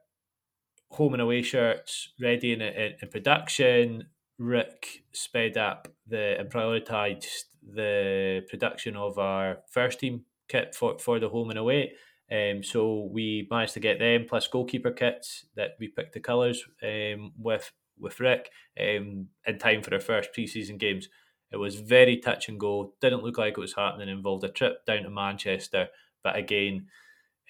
home 0.91 1.13
and 1.13 1.23
away 1.23 1.43
shirts 1.43 2.13
ready 2.21 2.53
in, 2.53 2.63
in, 2.63 2.95
in 3.01 3.09
production. 3.11 4.09
Rick 4.39 5.05
sped 5.13 5.57
up 5.57 5.89
the 6.07 6.39
and 6.39 6.51
prioritised 6.51 7.45
the 7.63 8.43
production 8.49 8.97
of 8.97 9.19
our 9.19 9.59
first 9.71 10.01
team 10.01 10.25
kit 10.49 10.75
for, 10.75 10.99
for 10.99 11.19
the 11.19 11.29
home 11.29 11.51
and 11.51 11.59
away. 11.59 11.93
Um, 12.31 12.63
so 12.63 13.09
we 13.13 13.47
managed 13.51 13.75
to 13.75 13.81
get 13.81 13.99
them 13.99 14.27
plus 14.29 14.49
goalkeeper 14.49 14.91
kits 14.91 15.47
that 15.55 15.77
we 15.79 15.89
picked 15.89 16.15
the 16.15 16.21
colours 16.21 16.65
um, 16.83 17.33
with 17.39 17.73
with 17.99 18.21
Rick 18.21 18.51
um, 18.79 19.29
in 19.47 19.59
time 19.59 19.83
for 19.83 19.95
our 19.95 20.01
first 20.01 20.31
preseason 20.37 20.79
games. 20.79 21.09
It 21.51 21.57
was 21.57 21.77
very 21.77 22.19
touch 22.19 22.49
and 22.49 22.61
go. 22.61 22.93
Didn't 23.01 23.23
look 23.23 23.39
like 23.39 23.53
it 23.57 23.61
was 23.61 23.75
happening. 23.75 24.09
Involved 24.09 24.45
a 24.45 24.49
trip 24.49 24.85
down 24.85 25.05
to 25.05 25.11
Manchester, 25.11 25.89
but 26.23 26.37
again, 26.37 26.89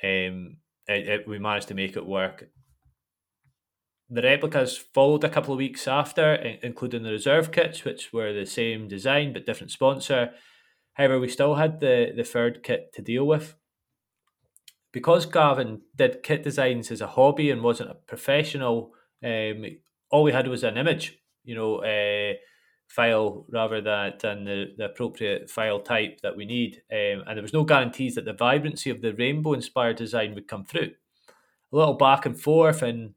um, 0.05 0.59
it, 0.87 1.09
it, 1.09 1.28
we 1.28 1.38
managed 1.38 1.69
to 1.69 1.75
make 1.75 1.97
it 1.97 2.07
work. 2.07 2.49
The 4.09 4.23
replicas 4.23 4.77
followed 4.77 5.25
a 5.25 5.29
couple 5.29 5.53
of 5.53 5.59
weeks 5.59 5.89
after, 5.89 6.35
including 6.35 7.03
the 7.03 7.11
reserve 7.11 7.51
kits, 7.51 7.85
which 7.85 8.13
were 8.13 8.33
the 8.33 8.47
same 8.47 8.87
design 8.87 9.33
but 9.33 9.47
different 9.47 9.73
sponsor. 9.73 10.31
However, 10.95 11.19
we 11.19 11.29
still 11.29 11.57
had 11.57 11.81
the, 11.81 12.13
the 12.17 12.23
third 12.25 12.63
kit 12.63 12.93
to 12.95 13.03
deal 13.03 13.27
with. 13.27 13.57
Because 14.93 15.27
Gavin 15.27 15.83
did 15.95 16.23
kit 16.23 16.43
designs 16.43 16.91
as 16.91 17.01
a 17.01 17.09
hobby 17.09 17.51
and 17.51 17.63
wasn't 17.63 17.91
a 17.91 17.95
professional, 17.95 18.93
um, 19.25 19.65
all 20.11 20.23
we 20.23 20.33
had 20.33 20.49
was 20.49 20.63
an 20.63 20.79
image, 20.79 21.19
you 21.45 21.55
know, 21.55 21.79
uh, 21.79 22.35
file 22.87 23.45
rather 23.51 23.81
than, 23.81 24.15
than 24.23 24.45
the, 24.45 24.67
the 24.79 24.85
appropriate 24.85 25.51
file 25.51 25.81
type 25.81 26.21
that 26.23 26.37
we 26.37 26.45
need. 26.47 26.83
Um, 26.93 27.25
and 27.27 27.37
there 27.37 27.43
was 27.43 27.53
no 27.53 27.65
guarantees 27.65 28.15
that 28.15 28.25
the 28.25 28.33
vibrancy 28.33 28.89
of 28.89 29.03
the 29.03 29.13
rainbow 29.13 29.53
inspired 29.53 29.97
design 29.97 30.35
would 30.35 30.49
come 30.49 30.65
through. 30.65 30.93
A 31.73 31.77
little 31.77 31.95
back 31.95 32.25
and 32.25 32.41
forth 32.41 32.83
and 32.83 33.15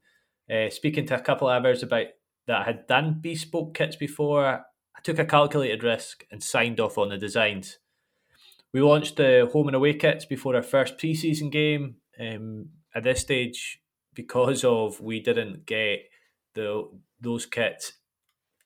uh, 0.50 0.70
speaking 0.70 1.06
to 1.06 1.16
a 1.16 1.20
couple 1.20 1.48
of 1.48 1.56
others 1.56 1.82
about 1.82 2.06
that 2.46 2.62
I 2.62 2.64
had 2.64 2.86
done 2.86 3.18
bespoke 3.20 3.74
kits 3.74 3.96
before, 3.96 4.44
I 4.46 5.00
took 5.02 5.18
a 5.18 5.24
calculated 5.24 5.84
risk 5.84 6.24
and 6.30 6.42
signed 6.42 6.80
off 6.80 6.98
on 6.98 7.10
the 7.10 7.18
designs. 7.18 7.78
We 8.72 8.80
launched 8.80 9.16
the 9.16 9.48
home 9.52 9.68
and 9.68 9.76
away 9.76 9.94
kits 9.94 10.24
before 10.24 10.56
our 10.56 10.62
first 10.62 10.98
preseason 10.98 11.50
game. 11.50 11.96
Um, 12.18 12.70
at 12.94 13.04
this 13.04 13.20
stage, 13.20 13.80
because 14.14 14.64
of 14.64 15.00
we 15.00 15.20
didn't 15.20 15.66
get 15.66 16.00
the 16.54 16.90
those 17.20 17.46
kits 17.46 17.94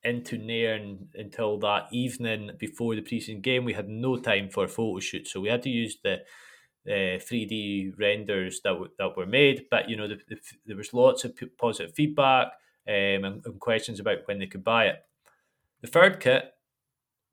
into 0.02 0.38
Nairn 0.38 1.08
until 1.14 1.58
that 1.58 1.88
evening 1.92 2.50
before 2.58 2.94
the 2.94 3.02
preseason 3.02 3.42
game, 3.42 3.64
we 3.64 3.72
had 3.72 3.88
no 3.88 4.16
time 4.16 4.48
for 4.48 4.64
a 4.64 4.68
photo 4.68 5.00
shoot, 5.00 5.28
so 5.28 5.40
we 5.40 5.48
had 5.48 5.62
to 5.62 5.70
use 5.70 5.98
the 6.02 6.18
uh, 6.86 7.18
3D 7.18 7.98
renders 7.98 8.60
that 8.62 8.70
w- 8.70 8.90
that 8.98 9.16
were 9.16 9.26
made. 9.26 9.66
But 9.70 9.88
you 9.88 9.96
know, 9.96 10.08
the, 10.08 10.18
the, 10.28 10.36
there 10.66 10.76
was 10.76 10.92
lots 10.92 11.24
of 11.24 11.36
p- 11.36 11.46
positive 11.46 11.94
feedback 11.94 12.48
um, 12.86 13.24
and, 13.24 13.46
and, 13.46 13.58
questions 13.60 14.00
about 14.00 14.18
when 14.26 14.38
they 14.38 14.46
could 14.46 14.64
buy 14.64 14.86
it. 14.86 15.04
The 15.80 15.88
third 15.88 16.20
kit 16.20 16.54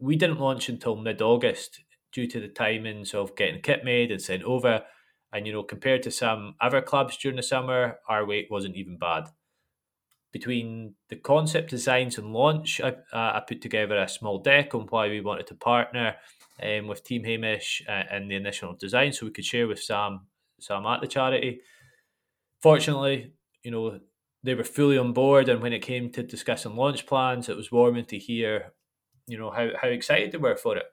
we 0.02 0.16
didn't 0.16 0.40
launch 0.40 0.68
until 0.68 0.96
mid 0.96 1.22
August 1.22 1.84
due 2.12 2.28
to 2.28 2.40
the 2.42 2.50
timings 2.50 3.14
of 3.14 3.36
getting 3.36 3.62
kit 3.62 3.86
made 3.86 4.12
and 4.12 4.22
sent 4.22 4.44
over. 4.44 4.84
And 5.32 5.48
you 5.48 5.54
know, 5.54 5.64
compared 5.64 6.04
to 6.04 6.12
some 6.12 6.56
other 6.60 6.82
clubs 6.82 7.16
during 7.16 7.38
the 7.38 7.44
summer, 7.44 8.00
our 8.10 8.26
wait 8.26 8.52
wasn't 8.52 8.76
even 8.76 8.98
bad. 8.98 9.30
Between 10.34 10.96
the 11.10 11.18
concept 11.18 11.70
designs 11.70 12.18
and 12.18 12.34
launch, 12.34 12.82
I, 12.82 12.90
uh, 12.90 12.94
I 13.14 13.44
put 13.48 13.62
together 13.62 13.98
a 13.98 14.10
small 14.10 14.40
deck 14.40 14.74
on 14.74 14.88
why 14.90 15.08
we 15.08 15.22
wanted 15.22 15.48
to 15.48 15.56
partner 15.56 16.16
um, 16.64 16.88
with 16.88 17.04
Team 17.04 17.24
Hamish 17.24 17.84
uh, 17.88 18.04
and 18.12 18.30
the 18.30 18.36
initial 18.36 18.74
design, 18.74 19.14
so 19.14 19.26
we 19.26 19.32
could 19.32 19.46
share 19.46 19.68
with 19.68 19.82
Sam 19.82 20.28
Sam 20.60 20.86
at 20.86 21.02
the 21.02 21.08
charity. 21.08 21.62
Fortunately, 22.62 23.34
you 23.64 23.72
know 23.72 24.00
they 24.44 24.56
were 24.56 24.64
fully 24.64 24.98
on 24.98 25.14
board, 25.14 25.50
and 25.50 25.62
when 25.62 25.74
it 25.74 25.82
came 25.82 26.12
to 26.12 26.24
discussing 26.24 26.76
launch 26.76 27.06
plans, 27.06 27.50
it 27.50 27.58
was 27.58 27.72
warming 27.72 28.06
to 28.06 28.18
hear, 28.18 28.74
you 29.28 29.38
know 29.38 29.52
how 29.52 29.70
how 29.82 29.88
excited 29.88 30.32
they 30.32 30.38
were 30.38 30.58
for 30.58 30.78
it. 30.78 30.86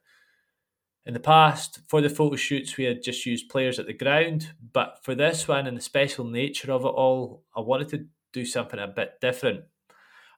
In 1.07 1.15
the 1.15 1.21
past, 1.21 1.81
for 1.89 2.03
the 2.03 2.11
photo 2.11 2.37
shoots, 2.37 2.77
we 2.77 2.85
had 2.85 3.03
just 3.03 3.25
used 3.25 3.49
players 3.49 3.79
at 3.79 3.87
the 3.87 3.95
ground, 3.95 4.53
but 4.75 4.99
for 5.03 5.15
this 5.15 5.49
one 5.49 5.67
and 5.67 5.77
the 5.77 5.81
special 5.81 6.27
nature 6.27 6.71
of 6.71 6.85
it 6.85 6.89
all, 6.89 7.45
I 7.57 7.61
wanted 7.61 7.89
to 7.91 8.07
do 8.35 8.45
something 8.45 8.79
a 8.79 8.87
bit 8.87 9.15
different. 9.21 9.65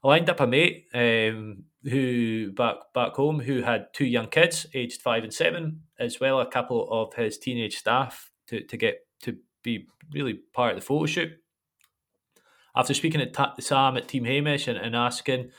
I 0.04 0.08
lined 0.08 0.30
up 0.30 0.38
a 0.38 0.46
mate 0.46 0.86
um, 0.94 1.64
who 1.84 2.52
back 2.52 2.76
back 2.94 3.14
home 3.14 3.40
who 3.40 3.62
had 3.62 3.86
two 3.92 4.04
young 4.04 4.28
kids, 4.28 4.66
aged 4.74 5.00
five 5.00 5.24
and 5.24 5.32
seven, 5.32 5.82
as 5.98 6.20
well 6.20 6.40
a 6.40 6.50
couple 6.50 6.88
of 6.90 7.14
his 7.14 7.38
teenage 7.38 7.78
staff 7.78 8.30
to, 8.48 8.62
to 8.64 8.76
get 8.76 9.06
to 9.22 9.36
be 9.62 9.86
really 10.12 10.34
part 10.52 10.74
of 10.74 10.80
the 10.80 10.84
photo 10.84 11.06
shoot. 11.06 11.32
After 12.76 12.94
speaking 12.94 13.20
to 13.20 13.54
Sam 13.60 13.96
at 13.96 14.08
Team 14.08 14.24
Hamish 14.24 14.68
and, 14.68 14.78
and 14.78 14.94
asking, 14.94 15.50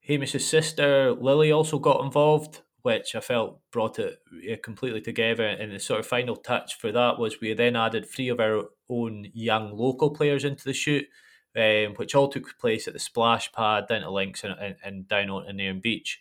Hamish's 0.00 0.46
sister 0.46 1.12
Lily 1.12 1.52
also 1.52 1.78
got 1.78 2.04
involved, 2.04 2.60
which 2.82 3.14
I 3.14 3.20
felt 3.20 3.60
brought 3.70 3.98
it 3.98 4.62
completely 4.62 5.00
together. 5.00 5.46
And 5.46 5.72
the 5.72 5.78
sort 5.78 6.00
of 6.00 6.06
final 6.06 6.36
touch 6.36 6.78
for 6.78 6.92
that 6.92 7.18
was 7.18 7.40
we 7.40 7.54
then 7.54 7.76
added 7.76 8.06
three 8.06 8.28
of 8.28 8.40
our 8.40 8.64
own 8.90 9.28
young 9.32 9.76
local 9.76 10.10
players 10.10 10.44
into 10.44 10.64
the 10.64 10.72
shoot 10.72 11.06
um, 11.58 11.94
which 11.96 12.14
all 12.14 12.28
took 12.28 12.58
place 12.58 12.86
at 12.86 12.94
the 12.94 13.00
splash 13.00 13.52
pad 13.52 13.86
down 13.88 14.02
to 14.02 14.10
Links 14.10 14.44
and, 14.44 14.54
and, 14.60 14.76
and 14.84 15.08
down 15.08 15.30
on 15.30 15.56
Nairn 15.56 15.80
Beach. 15.80 16.20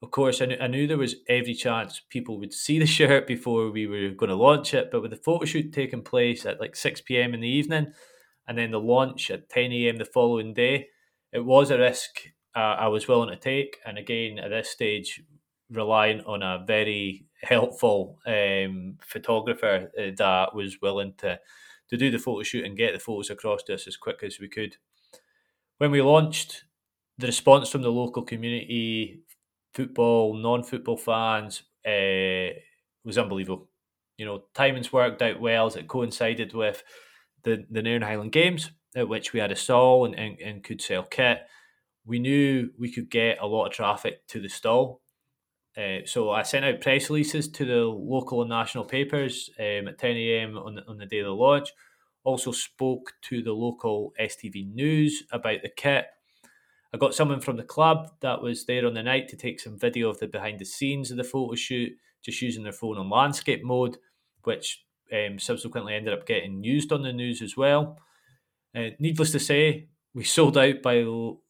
Of 0.00 0.12
course, 0.12 0.40
I 0.40 0.46
knew, 0.46 0.56
I 0.60 0.68
knew 0.68 0.86
there 0.86 0.96
was 0.96 1.16
every 1.28 1.54
chance 1.54 2.00
people 2.08 2.38
would 2.38 2.52
see 2.52 2.78
the 2.78 2.86
shirt 2.98 3.26
before 3.26 3.70
we 3.70 3.86
were 3.86 4.10
going 4.10 4.30
to 4.30 4.36
launch 4.36 4.72
it, 4.74 4.90
but 4.90 5.02
with 5.02 5.10
the 5.10 5.16
photo 5.16 5.44
shoot 5.44 5.72
taking 5.72 6.02
place 6.02 6.46
at 6.46 6.60
like 6.60 6.76
6 6.76 7.00
pm 7.02 7.34
in 7.34 7.40
the 7.40 7.48
evening 7.48 7.92
and 8.48 8.56
then 8.56 8.70
the 8.70 8.80
launch 8.80 9.30
at 9.30 9.50
10 9.50 9.72
am 9.72 9.96
the 9.96 10.04
following 10.04 10.54
day, 10.54 10.88
it 11.32 11.44
was 11.44 11.70
a 11.70 11.78
risk 11.78 12.20
uh, 12.56 12.76
I 12.78 12.88
was 12.88 13.06
willing 13.06 13.28
to 13.28 13.36
take. 13.36 13.78
And 13.84 13.98
again, 13.98 14.38
at 14.38 14.48
this 14.48 14.70
stage, 14.70 15.22
relying 15.70 16.22
on 16.22 16.42
a 16.42 16.64
very 16.66 17.26
helpful 17.42 18.18
um, 18.26 18.96
photographer 19.04 19.90
uh, 19.98 20.10
that 20.16 20.54
was 20.54 20.80
willing 20.80 21.12
to 21.18 21.38
to 21.90 21.96
do 21.96 22.10
the 22.10 22.18
photo 22.18 22.42
shoot 22.42 22.64
and 22.64 22.76
get 22.76 22.92
the 22.92 22.98
photos 22.98 23.30
across 23.30 23.62
to 23.64 23.74
us 23.74 23.86
as 23.86 23.96
quick 23.96 24.22
as 24.22 24.38
we 24.40 24.48
could. 24.48 24.76
When 25.78 25.90
we 25.90 26.02
launched, 26.02 26.64
the 27.18 27.26
response 27.26 27.68
from 27.68 27.82
the 27.82 27.90
local 27.90 28.22
community, 28.22 29.22
football, 29.74 30.34
non-football 30.34 30.96
fans, 30.96 31.62
uh, 31.86 32.54
was 33.04 33.18
unbelievable. 33.18 33.68
You 34.16 34.26
know, 34.26 34.44
timings 34.54 34.92
worked 34.92 35.22
out 35.22 35.40
well 35.40 35.66
as 35.66 35.76
it 35.76 35.88
coincided 35.88 36.52
with 36.52 36.82
the 37.44 37.64
the 37.70 37.82
Nairn 37.82 38.02
Highland 38.02 38.32
Games, 38.32 38.70
at 38.96 39.08
which 39.08 39.32
we 39.32 39.40
had 39.40 39.52
a 39.52 39.56
stall 39.56 40.04
and, 40.04 40.14
and, 40.14 40.40
and 40.40 40.64
could 40.64 40.82
sell 40.82 41.04
kit. 41.04 41.40
We 42.04 42.18
knew 42.18 42.70
we 42.78 42.92
could 42.92 43.10
get 43.10 43.38
a 43.40 43.46
lot 43.46 43.66
of 43.66 43.72
traffic 43.72 44.26
to 44.28 44.40
the 44.40 44.48
stall 44.48 45.02
uh, 45.78 46.00
so 46.04 46.30
I 46.30 46.42
sent 46.42 46.64
out 46.64 46.80
press 46.80 47.08
releases 47.08 47.48
to 47.48 47.64
the 47.64 47.84
local 47.84 48.40
and 48.42 48.50
national 48.50 48.84
papers 48.84 49.48
um, 49.60 49.86
at 49.88 49.98
10 49.98 50.16
a.m. 50.16 50.58
on 50.58 50.74
the, 50.74 50.86
on 50.88 50.98
the 50.98 51.06
day 51.06 51.20
of 51.20 51.26
the 51.26 51.32
launch. 51.32 51.68
Also 52.24 52.50
spoke 52.50 53.12
to 53.22 53.42
the 53.42 53.52
local 53.52 54.12
STV 54.20 54.74
News 54.74 55.22
about 55.30 55.62
the 55.62 55.68
kit. 55.68 56.06
I 56.92 56.96
got 56.96 57.14
someone 57.14 57.40
from 57.40 57.56
the 57.56 57.62
club 57.62 58.10
that 58.22 58.42
was 58.42 58.64
there 58.64 58.86
on 58.86 58.94
the 58.94 59.02
night 59.02 59.28
to 59.28 59.36
take 59.36 59.60
some 59.60 59.78
video 59.78 60.08
of 60.08 60.18
the 60.18 60.26
behind 60.26 60.58
the 60.58 60.64
scenes 60.64 61.10
of 61.10 61.16
the 61.16 61.24
photo 61.24 61.54
shoot, 61.54 61.92
just 62.24 62.42
using 62.42 62.64
their 62.64 62.72
phone 62.72 62.98
on 62.98 63.08
landscape 63.08 63.62
mode, 63.62 63.98
which 64.42 64.84
um, 65.12 65.38
subsequently 65.38 65.94
ended 65.94 66.12
up 66.12 66.26
getting 66.26 66.64
used 66.64 66.92
on 66.92 67.02
the 67.02 67.12
news 67.12 67.40
as 67.40 67.56
well. 67.56 67.98
Uh, 68.74 68.90
needless 68.98 69.32
to 69.32 69.38
say, 69.38 69.88
we 70.14 70.24
sold 70.24 70.56
out 70.58 70.82
by 70.82 71.04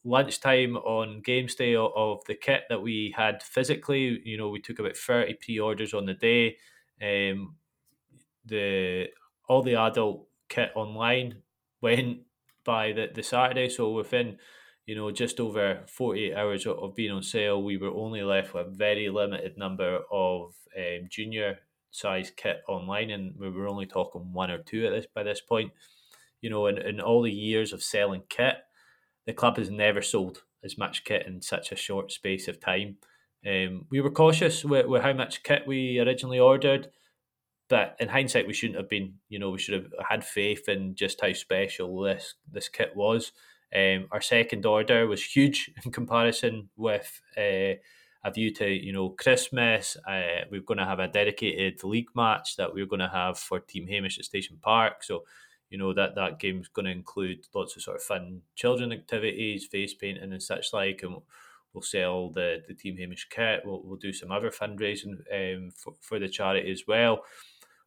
lunchtime 0.05 0.77
on 0.77 1.23
games 1.23 1.55
day 1.55 1.75
of 1.77 2.25
the 2.27 2.35
kit 2.35 2.65
that 2.69 2.83
we 2.83 3.15
had 3.17 3.43
physically. 3.43 4.21
You 4.25 4.37
know, 4.37 4.49
we 4.51 4.61
took 4.61 4.79
about 4.79 4.97
thirty 4.97 5.35
pre-orders 5.35 5.95
on 5.95 6.07
the 6.07 6.15
day. 6.15 6.59
Um, 7.01 7.57
the 8.45 9.07
all 9.49 9.63
the 9.63 9.77
adult 9.77 10.29
kit 10.49 10.71
online 10.75 11.43
went 11.81 12.23
by 12.65 12.93
the, 12.93 13.09
the 13.15 13.23
Saturday, 13.23 13.69
so 13.69 13.93
within 13.93 14.39
you 14.87 14.95
know 14.95 15.11
just 15.11 15.41
over 15.41 15.85
forty 15.89 16.27
eight 16.27 16.35
hours 16.35 16.67
of 16.67 16.95
being 16.95 17.13
on 17.13 17.23
sale, 17.23 17.63
we 17.63 17.77
were 17.77 17.91
only 17.95 18.23
left 18.23 18.55
with 18.55 18.67
a 18.67 18.71
very 18.71 19.09
limited 19.09 19.57
number 19.57 20.01
of 20.11 20.55
um, 20.77 21.09
junior 21.09 21.61
size 21.91 22.31
kit 22.31 22.63
online, 22.69 23.11
and 23.11 23.39
we 23.39 23.51
were 23.51 23.69
only 23.69 23.87
talking 23.87 24.33
one 24.33 24.51
or 24.51 24.63
two 24.63 24.87
at 24.87 24.91
this 24.91 25.07
by 25.07 25.23
this 25.23 25.41
point 25.41 25.73
you 26.41 26.51
know, 26.51 26.67
in, 26.67 26.79
in 26.79 27.01
all 27.01 27.23
the 27.23 27.33
years 27.33 27.73
of 27.73 27.83
selling 27.83 28.23
kit, 28.29 28.57
the 29.27 29.33
club 29.33 29.57
has 29.57 29.71
never 29.71 30.03
sold 30.03 30.43
as 30.65 30.79
much 30.79 31.05
kit 31.05 31.27
in 31.27 31.43
such 31.43 31.71
a 31.71 31.77
short 31.77 32.13
space 32.13 32.49
of 32.49 32.61
time. 32.61 32.97
Um, 33.47 33.87
we 33.91 34.01
were 34.01 34.11
cautious 34.11 34.65
with, 34.65 34.87
with 34.87 35.03
how 35.03 35.13
much 35.13 35.43
kit 35.43 35.63
we 35.67 36.01
originally 36.01 36.41
ordered, 36.41 36.89
but 37.69 37.97
in 38.01 38.09
hindsight, 38.09 38.47
we 38.47 38.55
shouldn't 38.55 38.79
have 38.79 38.89
been. 38.89 39.15
You 39.29 39.39
know, 39.39 39.51
we 39.51 39.59
should 39.59 39.75
have 39.75 39.93
had 40.09 40.25
faith 40.25 40.69
in 40.69 40.95
just 40.95 41.21
how 41.21 41.33
special 41.33 42.01
this 42.01 42.35
this 42.51 42.69
kit 42.69 42.93
was. 42.97 43.33
Um, 43.75 44.07
our 44.11 44.23
second 44.23 44.65
order 44.65 45.07
was 45.07 45.23
huge 45.23 45.71
in 45.85 45.93
comparison 45.93 46.71
with 46.77 47.21
uh, 47.37 47.77
a 48.25 48.33
view 48.35 48.53
to 48.55 48.67
you 48.69 48.93
know 48.93 49.11
Christmas. 49.11 49.97
Uh, 50.09 50.45
we're 50.51 50.63
going 50.63 50.79
to 50.79 50.87
have 50.87 50.99
a 50.99 51.09
dedicated 51.09 51.85
league 51.85 52.09
match 52.15 52.57
that 52.57 52.73
we're 52.73 52.87
going 52.87 53.01
to 53.01 53.09
have 53.09 53.39
for 53.39 53.61
Team 53.61 53.87
Hamish 53.87 54.19
at 54.19 54.25
Station 54.25 54.59
Park. 54.61 55.05
So 55.05 55.25
you 55.71 55.79
know 55.79 55.93
that 55.93 56.15
that 56.15 56.39
game's 56.39 56.69
going 56.69 56.87
to 56.87 56.93
include 56.93 57.47
lots 57.55 57.77
of 57.77 57.83
sort 57.83 57.97
of 57.97 58.03
fun 58.03 58.43
children 58.55 58.93
activities, 58.93 59.67
face 59.67 59.95
painting 59.95 60.33
and 60.33 60.43
such 60.43 60.73
like, 60.73 61.03
and 61.03 61.17
we'll 61.73 61.83
sell 61.83 62.31
the 62.31 62.63
the 62.67 62.75
Team 62.75 62.97
Hamish 62.97 63.29
kit. 63.31 63.61
We'll, 63.65 63.83
we'll 63.83 63.99
do 63.99 64.13
some 64.13 64.31
other 64.31 64.51
fundraising 64.51 65.19
um, 65.33 65.71
for, 65.71 65.95
for 66.01 66.19
the 66.19 66.29
charity 66.29 66.71
as 66.71 66.85
well. 66.87 67.21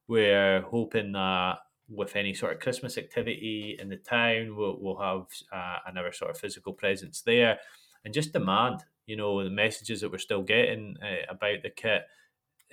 We're 0.07 0.61
hoping 0.61 1.13
that 1.13 1.59
with 1.89 2.15
any 2.15 2.33
sort 2.33 2.53
of 2.53 2.59
Christmas 2.59 2.97
activity 2.97 3.77
in 3.79 3.89
the 3.89 3.97
town, 3.97 4.55
we'll, 4.55 4.77
we'll 4.79 4.99
have 4.99 5.25
uh, 5.51 5.79
another 5.87 6.11
sort 6.11 6.31
of 6.31 6.37
physical 6.37 6.73
presence 6.73 7.21
there, 7.21 7.59
and 8.05 8.13
just 8.13 8.33
demand. 8.33 8.83
You 9.07 9.17
know 9.17 9.43
the 9.43 9.49
messages 9.49 10.01
that 10.01 10.11
we're 10.11 10.19
still 10.19 10.43
getting 10.43 10.95
uh, 11.01 11.25
about 11.29 11.63
the 11.63 11.71
kit 11.71 12.03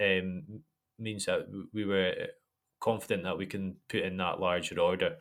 um, 0.01 0.43
means 0.99 1.25
that 1.25 1.47
we 1.73 1.85
were 1.85 2.13
confident 2.81 3.25
that 3.25 3.39
we 3.39 3.47
can 3.47 3.77
put 3.89 4.01
in 4.01 4.17
that 4.19 4.41
larger 4.41 4.81
order. 4.81 5.17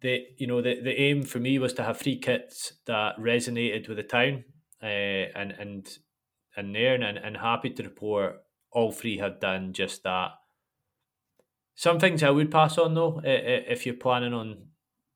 the 0.00 0.26
you 0.38 0.46
know 0.46 0.62
the, 0.62 0.80
the 0.80 1.00
aim 1.00 1.22
for 1.22 1.38
me 1.38 1.58
was 1.58 1.72
to 1.74 1.84
have 1.84 1.98
three 1.98 2.18
kits 2.18 2.74
that 2.86 3.16
resonated 3.18 3.88
with 3.88 3.96
the 3.96 4.02
town 4.02 4.44
uh, 4.82 4.86
and 4.86 5.52
and 5.52 5.98
and 6.56 6.74
there 6.74 6.94
and, 6.94 7.18
and 7.18 7.36
happy 7.36 7.70
to 7.70 7.82
report 7.82 8.36
all 8.72 8.92
three 8.92 9.18
had 9.18 9.40
done 9.40 9.72
just 9.72 10.02
that. 10.04 10.30
Some 11.74 11.98
things 11.98 12.22
I 12.22 12.30
would 12.30 12.50
pass 12.50 12.78
on 12.78 12.94
though, 12.94 13.20
if 13.24 13.86
you're 13.86 13.94
planning 13.94 14.34
on 14.34 14.66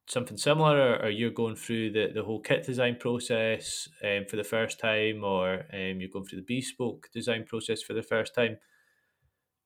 something 0.07 0.37
similar, 0.37 0.97
or, 1.03 1.11
you're 1.11 1.31
going 1.31 1.57
through 1.57 1.91
the, 1.91 2.11
the 2.15 2.23
whole 2.23 2.41
kit 2.41 2.65
design 2.65 2.97
process 2.97 3.89
um, 4.03 4.25
for 4.29 4.37
the 4.37 4.45
first 4.45 4.79
time, 4.79 5.25
or 5.25 5.65
um, 5.73 6.01
you're 6.01 6.11
going 6.11 6.25
through 6.25 6.41
the 6.41 6.47
bespoke 6.47 7.09
design 7.13 7.45
process 7.47 7.83
for 7.83 7.95
the 7.95 8.03
first 8.03 8.35
time, 8.35 8.59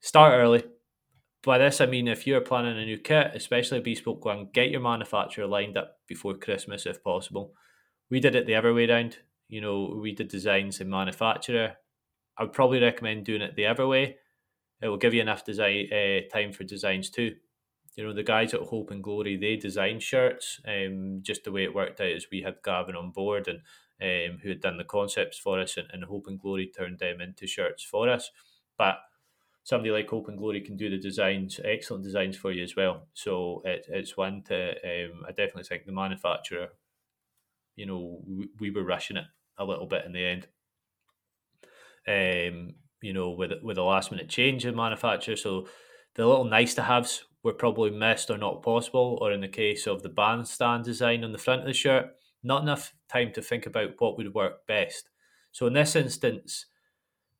start 0.01 0.33
early. 0.35 0.65
By 1.45 1.59
this, 1.59 1.81
I 1.81 1.87
mean 1.87 2.09
if 2.09 2.27
you're 2.27 2.41
planning 2.41 2.79
a 2.79 2.85
new 2.85 2.99
kit, 2.99 3.31
especially 3.35 3.79
a 3.79 3.83
bespoke 3.83 4.25
one, 4.25 4.49
get 4.53 4.71
your 4.71 4.81
manufacturer 4.81 5.47
lined 5.47 5.77
up 5.77 5.99
before 6.07 6.35
Christmas 6.35 6.85
if 6.85 7.03
possible. 7.03 7.55
We 8.11 8.21
did 8.21 8.35
it 8.35 8.47
the 8.47 8.57
other 8.57 8.75
way 8.75 8.89
around. 8.89 9.19
You 9.49 9.61
know, 9.61 9.99
we 10.01 10.13
did 10.13 10.29
designs 10.29 10.81
and 10.81 10.91
manufacturer. 10.91 11.77
I 12.37 12.43
would 12.43 12.53
probably 12.53 12.81
recommend 12.81 13.25
doing 13.25 13.43
it 13.43 13.57
the 13.57 13.67
other 13.67 13.87
way. 13.87 14.17
It 14.83 14.89
will 14.89 14.97
give 14.97 15.15
you 15.15 15.23
enough 15.23 15.45
design 15.45 15.89
uh, 15.93 16.29
time 16.33 16.53
for 16.53 16.65
designs 16.65 17.11
too 17.11 17.37
you 17.99 18.05
know, 18.05 18.13
the 18.13 18.23
guys 18.23 18.55
at 18.55 18.61
Hope 18.61 18.93
and 18.93 19.03
Glory, 19.03 19.37
they 19.37 19.57
design 19.57 19.99
shirts. 19.99 20.61
Um, 20.65 21.19
just 21.21 21.43
the 21.43 21.51
way 21.51 21.65
it 21.65 21.75
worked 21.75 22.01
out 22.01 22.07
is 22.07 22.29
we 22.31 22.43
had 22.43 22.63
Gavin 22.65 22.95
on 22.95 23.11
board 23.11 23.49
and 23.49 23.59
um, 24.01 24.39
who 24.41 24.51
had 24.51 24.61
done 24.61 24.77
the 24.77 24.85
concepts 24.85 25.37
for 25.37 25.59
us, 25.59 25.77
and, 25.77 25.89
and 25.93 26.05
Hope 26.05 26.29
and 26.29 26.39
Glory 26.39 26.71
turned 26.71 27.01
them 27.01 27.21
into 27.21 27.49
shirts 27.49 27.83
for 27.83 28.09
us. 28.09 28.31
But 28.79 28.99
somebody 29.69 29.91
like 29.91 30.09
Hope 30.09 30.29
and 30.29 30.39
Glory 30.39 30.63
can 30.63 30.79
do 30.79 30.89
the 30.89 30.97
designs, 30.97 31.61
excellent 31.63 32.03
designs 32.03 32.39
for 32.39 32.51
you 32.51 32.63
as 32.63 32.75
well. 32.75 33.07
So 33.13 33.61
it, 33.67 33.85
it's 33.91 34.17
one 34.17 34.43
to, 34.45 34.71
um, 34.71 35.25
I 35.29 35.29
definitely 35.29 35.65
think 35.65 35.85
the 35.85 35.93
manufacturer, 35.93 36.69
you 37.77 37.85
know, 37.85 38.23
we, 38.27 38.49
we 38.59 38.71
were 38.71 38.83
rushing 38.83 39.19
it 39.19 39.27
a 39.59 39.67
little 39.67 39.85
bit 39.85 40.07
in 40.07 40.13
the 40.13 40.25
end. 40.25 40.47
Um, 42.09 42.77
you 43.03 43.13
know, 43.13 43.33
with 43.33 43.53
with 43.63 43.77
a 43.77 43.83
last 43.83 44.11
minute 44.11 44.31
change 44.31 44.65
in 44.65 44.75
manufacturer, 44.75 45.37
so 45.37 45.69
the 46.15 46.27
little 46.27 46.45
nice 46.45 46.73
to 46.77 46.83
haves 46.83 47.25
were 47.43 47.53
probably 47.53 47.91
missed 47.91 48.31
or 48.31 48.39
not 48.39 48.63
possible, 48.63 49.19
or 49.21 49.33
in 49.33 49.43
the 49.43 49.49
case 49.49 49.87
of 49.87 50.03
the 50.03 50.09
bandstand 50.09 50.85
design 50.85 51.25
on 51.25 51.33
the 51.33 51.37
front 51.37 51.61
of 51.61 51.67
the 51.67 51.75
shirt, 51.75 52.07
not 52.43 52.63
enough 52.63 52.95
time 53.13 53.33
to 53.35 53.43
think 53.43 53.67
about 53.67 53.91
what 53.99 54.17
would 54.17 54.33
work 54.33 54.67
best. 54.67 55.11
So 55.53 55.67
in 55.67 55.75
this 55.75 55.95
instance, 55.95 56.65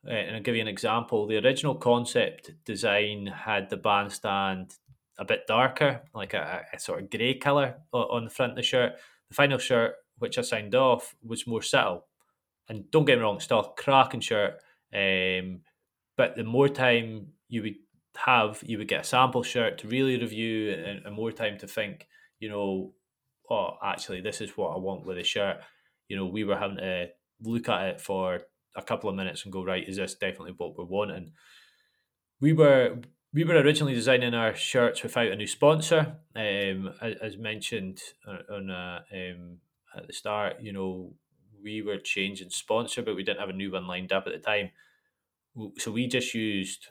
uh, 0.07 0.11
and 0.11 0.37
I'll 0.37 0.43
give 0.43 0.55
you 0.55 0.63
an 0.63 0.69
example, 0.69 1.27
the 1.27 1.39
original 1.39 1.75
concept 1.75 2.53
design 2.65 3.27
had 3.27 3.71
the 3.71 3.77
bandstand 3.77 4.75
a 5.19 5.25
bit 5.25 5.47
darker, 5.47 6.03
like 6.15 6.35
a, 6.35 6.65
a 6.73 6.79
sort 6.79 7.03
of 7.03 7.11
grey 7.11 7.35
colour 7.35 7.77
on 7.93 8.25
the 8.25 8.31
front 8.31 8.53
of 8.53 8.57
the 8.57 8.63
shirt. 8.63 8.93
The 9.29 9.35
final 9.35 9.59
shirt, 9.59 9.97
which 10.19 10.39
I 10.39 10.43
signed 10.43 10.75
off, 10.75 11.17
was 11.23 11.47
more 11.47 11.63
subtle. 11.63 12.07
And 12.69 12.91
don't 12.91 13.05
get 13.05 13.19
me 13.19 13.25
wrong, 13.25 13.41
still 13.41 13.61
a 13.61 13.73
cracking 13.83 14.21
shirt. 14.21 14.61
Um, 14.95 15.61
but 16.17 16.37
the 16.37 16.45
more 16.45 16.69
time 16.69 17.29
you 17.49 17.63
would 17.63 17.77
have, 18.17 18.63
you 18.65 18.79
would 18.79 18.89
get 18.89 19.01
a 19.01 19.05
sample 19.05 19.43
shirt 19.43 19.79
to 19.79 19.89
really 19.89 20.19
review 20.19 20.73
and, 20.73 21.05
and 21.05 21.15
more 21.15 21.33
time 21.33 21.59
to 21.59 21.67
think, 21.67 22.07
you 22.39 22.49
know, 22.49 22.93
oh, 23.51 23.71
actually, 23.83 24.21
this 24.21 24.41
is 24.41 24.57
what 24.57 24.75
I 24.75 24.79
want 24.79 25.07
with 25.07 25.19
a 25.19 25.25
shirt. 25.25 25.59
You 26.09 26.17
know, 26.17 26.27
we 26.27 26.45
were 26.45 26.57
having 26.57 26.77
to 26.79 27.09
look 27.43 27.69
at 27.69 27.87
it 27.89 28.01
for 28.01 28.41
a 28.77 28.83
couple 28.83 29.11
of 29.11 29.17
minutes 29.17 29.45
and 29.45 29.53
go, 29.53 29.65
right, 29.65 29.89
is 29.89 29.97
this 29.97 30.15
definitely 30.15 30.55
what 30.57 30.77
we're 30.77 30.85
wanting? 30.85 31.33
We 32.41 32.53
were 32.53 32.99
we 33.35 33.45
were 33.45 33.57
originally 33.57 33.95
designing 33.95 34.35
our 34.35 34.55
shirts 34.55 35.03
without 35.03 35.29
a 35.29 35.37
new 35.37 35.47
sponsor. 35.47 36.17
Um, 36.35 36.95
as 37.03 37.37
mentioned 37.37 38.01
on 38.51 38.71
uh, 38.71 39.01
um, 39.13 39.59
at 39.97 40.07
the 40.07 40.13
start, 40.13 40.57
you 40.61 40.73
know, 40.73 41.13
we 41.63 41.83
were 41.83 41.99
changing 41.99 42.51
sponsor, 42.51 43.03
but 43.03 43.17
we 43.17 43.23
didn't 43.23 43.41
have 43.41 43.51
a 43.51 43.55
new 43.55 43.73
one 43.73 43.87
lined 43.87 44.13
up 44.13 44.27
at 44.27 44.33
the 44.33 44.39
time. 44.39 44.71
So 45.79 45.91
we 45.91 46.07
just 46.07 46.35
used 46.35 46.87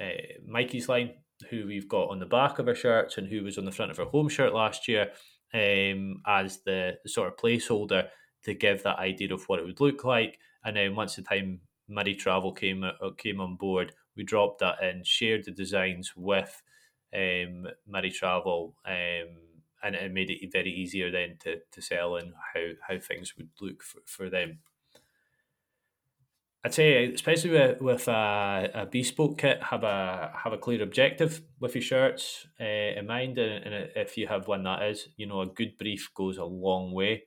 uh, 0.00 0.38
Mikeysline, 0.48 1.14
who 1.50 1.66
we've 1.66 1.88
got 1.88 2.08
on 2.08 2.20
the 2.20 2.26
back 2.26 2.58
of 2.58 2.68
our 2.68 2.74
shirts 2.74 3.18
and 3.18 3.28
who 3.28 3.42
was 3.44 3.58
on 3.58 3.64
the 3.64 3.72
front 3.72 3.90
of 3.90 3.98
our 3.98 4.06
home 4.06 4.28
shirt 4.28 4.54
last 4.54 4.88
year, 4.88 5.08
um, 5.52 6.22
as 6.26 6.60
the, 6.64 6.92
the 7.02 7.08
sort 7.08 7.28
of 7.28 7.36
placeholder 7.36 8.08
to 8.44 8.54
give 8.54 8.82
that 8.82 8.98
idea 8.98 9.32
of 9.32 9.44
what 9.48 9.58
it 9.58 9.64
would 9.64 9.80
look 9.80 10.04
like. 10.04 10.38
And 10.64 10.76
then 10.76 10.94
once 10.94 11.16
the 11.16 11.22
time 11.22 11.60
Murray 11.88 12.14
Travel 12.14 12.52
came 12.52 12.84
uh, 12.84 13.10
came 13.16 13.40
on 13.40 13.56
board, 13.56 13.92
we 14.16 14.24
dropped 14.24 14.60
that 14.60 14.82
in, 14.82 15.02
shared 15.04 15.44
the 15.44 15.50
designs 15.50 16.12
with 16.16 16.62
um, 17.14 17.66
Travel, 18.12 18.76
um, 18.86 19.36
and 19.82 19.94
it 19.94 20.12
made 20.12 20.30
it 20.30 20.52
very 20.52 20.70
easier 20.70 21.10
then 21.10 21.36
to, 21.40 21.56
to 21.72 21.82
sell 21.82 22.16
and 22.16 22.32
how, 22.54 22.60
how 22.88 22.98
things 22.98 23.34
would 23.36 23.50
look 23.60 23.82
for, 23.82 24.00
for 24.06 24.30
them. 24.30 24.60
I'd 26.64 26.74
say, 26.74 27.12
especially 27.12 27.50
with, 27.50 27.80
with 27.80 28.06
a, 28.06 28.70
a 28.72 28.86
bespoke 28.86 29.38
kit, 29.38 29.60
have 29.64 29.82
a 29.82 30.30
have 30.44 30.52
a 30.52 30.58
clear 30.58 30.80
objective 30.80 31.42
with 31.58 31.74
your 31.74 31.82
shirts 31.82 32.46
uh, 32.60 32.64
in 32.64 33.06
mind, 33.08 33.36
and, 33.38 33.64
and 33.64 33.90
if 33.96 34.16
you 34.16 34.28
have 34.28 34.46
one 34.46 34.62
that 34.62 34.82
is, 34.82 35.08
you 35.16 35.26
know, 35.26 35.40
a 35.40 35.46
good 35.46 35.76
brief 35.76 36.08
goes 36.14 36.38
a 36.38 36.44
long 36.44 36.92
way. 36.92 37.24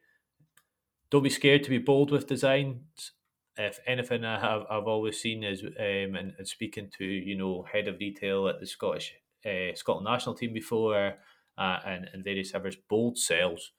Don't 1.09 1.23
be 1.23 1.29
scared 1.29 1.63
to 1.63 1.69
be 1.69 1.77
bold 1.77 2.11
with 2.11 2.27
designs. 2.27 3.11
If 3.57 3.79
anything, 3.87 4.25
I 4.25 4.39
have 4.39 4.63
I've 4.69 4.87
always 4.87 5.19
seen 5.19 5.43
is 5.43 5.63
um, 5.63 6.15
and, 6.15 6.33
and 6.37 6.47
speaking 6.47 6.89
to 6.97 7.05
you 7.05 7.37
know 7.37 7.65
head 7.71 7.87
of 7.87 7.99
retail 7.99 8.47
at 8.47 8.59
the 8.59 8.67
Scottish 8.67 9.13
uh, 9.45 9.75
Scotland 9.75 10.05
national 10.05 10.35
team 10.35 10.53
before, 10.53 11.15
uh, 11.57 11.77
and 11.85 12.09
and 12.11 12.23
various 12.23 12.53
others, 12.53 12.75
bold 12.89 13.17
sales. 13.17 13.71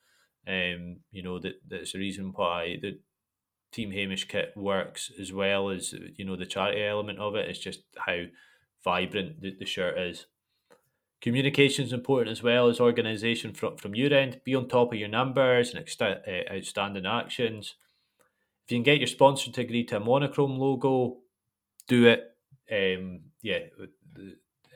Um, 0.48 1.00
you 1.10 1.22
know 1.22 1.38
that 1.40 1.60
that's 1.68 1.92
the 1.92 1.98
reason 1.98 2.32
why 2.34 2.78
the 2.80 3.00
Team 3.72 3.90
Hamish 3.90 4.28
kit 4.28 4.52
works 4.56 5.10
as 5.20 5.32
well 5.32 5.68
as 5.68 5.94
you 6.16 6.24
know 6.24 6.36
the 6.36 6.46
charity 6.46 6.82
element 6.82 7.18
of 7.18 7.34
it. 7.34 7.48
It's 7.48 7.58
just 7.58 7.82
how 7.98 8.22
vibrant 8.84 9.42
the, 9.42 9.54
the 9.58 9.66
shirt 9.66 9.98
is. 9.98 10.26
Communication 11.20 11.84
is 11.84 11.92
important 11.92 12.30
as 12.30 12.42
well 12.42 12.68
as 12.68 12.78
organisation 12.78 13.52
from, 13.52 13.76
from 13.76 13.94
your 13.94 14.12
end. 14.12 14.40
Be 14.44 14.54
on 14.54 14.68
top 14.68 14.92
of 14.92 14.98
your 14.98 15.08
numbers 15.08 15.74
and 15.74 15.84
uh, 16.00 16.54
outstanding 16.54 17.06
actions. 17.06 17.74
If 18.64 18.72
you 18.72 18.78
can 18.78 18.84
get 18.84 18.98
your 18.98 19.06
sponsor 19.06 19.50
to 19.50 19.60
agree 19.60 19.84
to 19.84 19.96
a 19.96 20.00
monochrome 20.00 20.58
logo, 20.58 21.18
do 21.88 22.06
it. 22.06 22.24
Um, 22.70 23.20
yeah, 23.42 23.60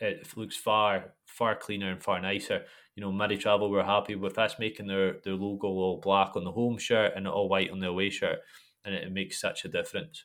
it 0.00 0.36
looks 0.36 0.56
far 0.56 1.14
far 1.26 1.56
cleaner 1.56 1.90
and 1.90 2.02
far 2.02 2.20
nicer. 2.20 2.64
You 2.94 3.02
know, 3.02 3.12
Murray 3.12 3.36
Travel 3.36 3.70
were 3.70 3.84
happy 3.84 4.14
with 4.14 4.38
us 4.38 4.56
making 4.58 4.86
their, 4.86 5.16
their 5.24 5.34
logo 5.34 5.68
all 5.68 6.00
black 6.00 6.36
on 6.36 6.44
the 6.44 6.52
home 6.52 6.78
shirt 6.78 7.12
and 7.16 7.26
all 7.26 7.48
white 7.48 7.70
on 7.70 7.80
the 7.80 7.88
away 7.88 8.10
shirt 8.10 8.40
and 8.84 8.94
it 8.94 9.12
makes 9.12 9.40
such 9.40 9.64
a 9.64 9.68
difference. 9.68 10.24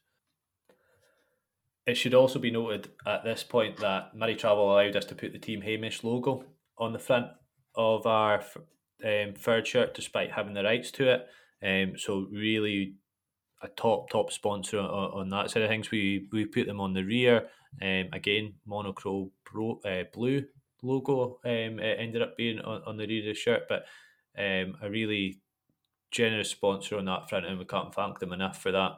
It 1.86 1.96
should 1.96 2.16
also 2.16 2.40
be 2.40 2.52
noted 2.52 2.90
at 3.06 3.24
this 3.24 3.44
point 3.44 3.78
that 3.78 4.16
Murray 4.16 4.36
Travel 4.36 4.72
allowed 4.72 4.96
us 4.96 5.06
to 5.06 5.16
put 5.16 5.34
the 5.34 5.40
Team 5.40 5.62
Hamish 5.62 6.04
logo 6.04 6.44
on 6.78 6.94
the 6.94 7.00
front 7.00 7.28
of 7.76 8.08
our 8.08 8.44
um, 9.04 9.34
third 9.38 9.68
shirt, 9.68 9.94
despite 9.94 10.32
having 10.32 10.56
the 10.56 10.64
rights 10.64 10.90
to 10.92 11.10
it. 11.12 11.28
Um, 11.64 11.98
so 11.98 12.28
really, 12.32 12.96
a 13.62 13.68
top 13.68 14.10
top 14.10 14.32
sponsor 14.32 14.80
on, 14.80 14.88
on, 14.88 15.30
that 15.30 15.52
side 15.52 15.64
of 15.64 15.70
things. 15.70 15.92
We 15.92 16.28
we 16.32 16.46
put 16.46 16.66
them 16.68 16.82
on 16.82 16.94
the 16.94 17.04
rear. 17.04 17.48
Um, 17.82 18.10
again, 18.14 18.56
monochrome 18.66 19.32
uh, 19.86 20.04
blue 20.14 20.46
logo. 20.82 21.40
Um, 21.46 21.80
it 21.80 22.00
ended 22.00 22.22
up 22.22 22.36
being 22.36 22.60
on, 22.60 22.82
on 22.86 22.98
the 22.98 23.08
rear 23.08 23.22
of 23.22 23.26
the 23.28 23.34
shirt, 23.34 23.64
but 23.70 23.86
um, 24.38 24.76
a 24.82 24.90
really 24.90 25.42
generous 26.12 26.50
sponsor 26.50 26.98
on 26.98 27.06
that 27.06 27.30
front, 27.30 27.46
and 27.46 27.60
we 27.60 27.66
can't 27.66 27.94
thank 27.94 28.20
them 28.20 28.34
enough 28.34 28.62
for 28.62 28.72
that. 28.72 28.94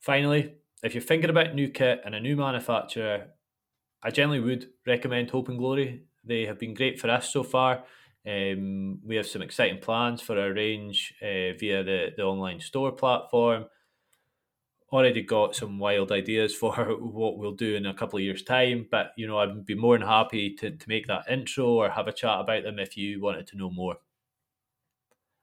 Finally, 0.00 0.54
if 0.84 0.94
you're 0.94 1.02
thinking 1.02 1.30
about 1.30 1.54
new 1.54 1.68
kit 1.68 2.02
and 2.04 2.14
a 2.14 2.20
new 2.20 2.36
manufacturer, 2.36 3.28
I 4.02 4.10
generally 4.10 4.40
would 4.40 4.68
recommend 4.86 5.30
Hope 5.30 5.48
and 5.48 5.58
Glory. 5.58 6.04
They 6.22 6.44
have 6.44 6.58
been 6.58 6.74
great 6.74 7.00
for 7.00 7.10
us 7.10 7.32
so 7.32 7.42
far. 7.42 7.84
Um, 8.26 9.00
we 9.04 9.16
have 9.16 9.26
some 9.26 9.40
exciting 9.40 9.80
plans 9.80 10.20
for 10.20 10.38
our 10.38 10.52
range 10.52 11.14
uh, 11.22 11.56
via 11.58 11.82
the, 11.82 12.12
the 12.16 12.22
online 12.22 12.60
store 12.60 12.92
platform. 12.92 13.64
Already 14.92 15.22
got 15.22 15.56
some 15.56 15.78
wild 15.78 16.12
ideas 16.12 16.54
for 16.60 16.74
what 17.00 17.38
we'll 17.38 17.52
do 17.52 17.76
in 17.76 17.86
a 17.86 17.94
couple 17.94 18.18
of 18.18 18.24
years' 18.24 18.42
time, 18.42 18.86
but 18.90 19.12
you 19.16 19.26
know, 19.26 19.38
I'd 19.38 19.64
be 19.64 19.74
more 19.74 19.98
than 19.98 20.06
happy 20.06 20.54
to, 20.56 20.70
to 20.70 20.88
make 20.88 21.06
that 21.06 21.30
intro 21.30 21.66
or 21.66 21.88
have 21.88 22.08
a 22.08 22.12
chat 22.12 22.40
about 22.40 22.62
them 22.62 22.78
if 22.78 22.94
you 22.96 23.22
wanted 23.22 23.46
to 23.48 23.56
know 23.56 23.70
more. 23.70 23.96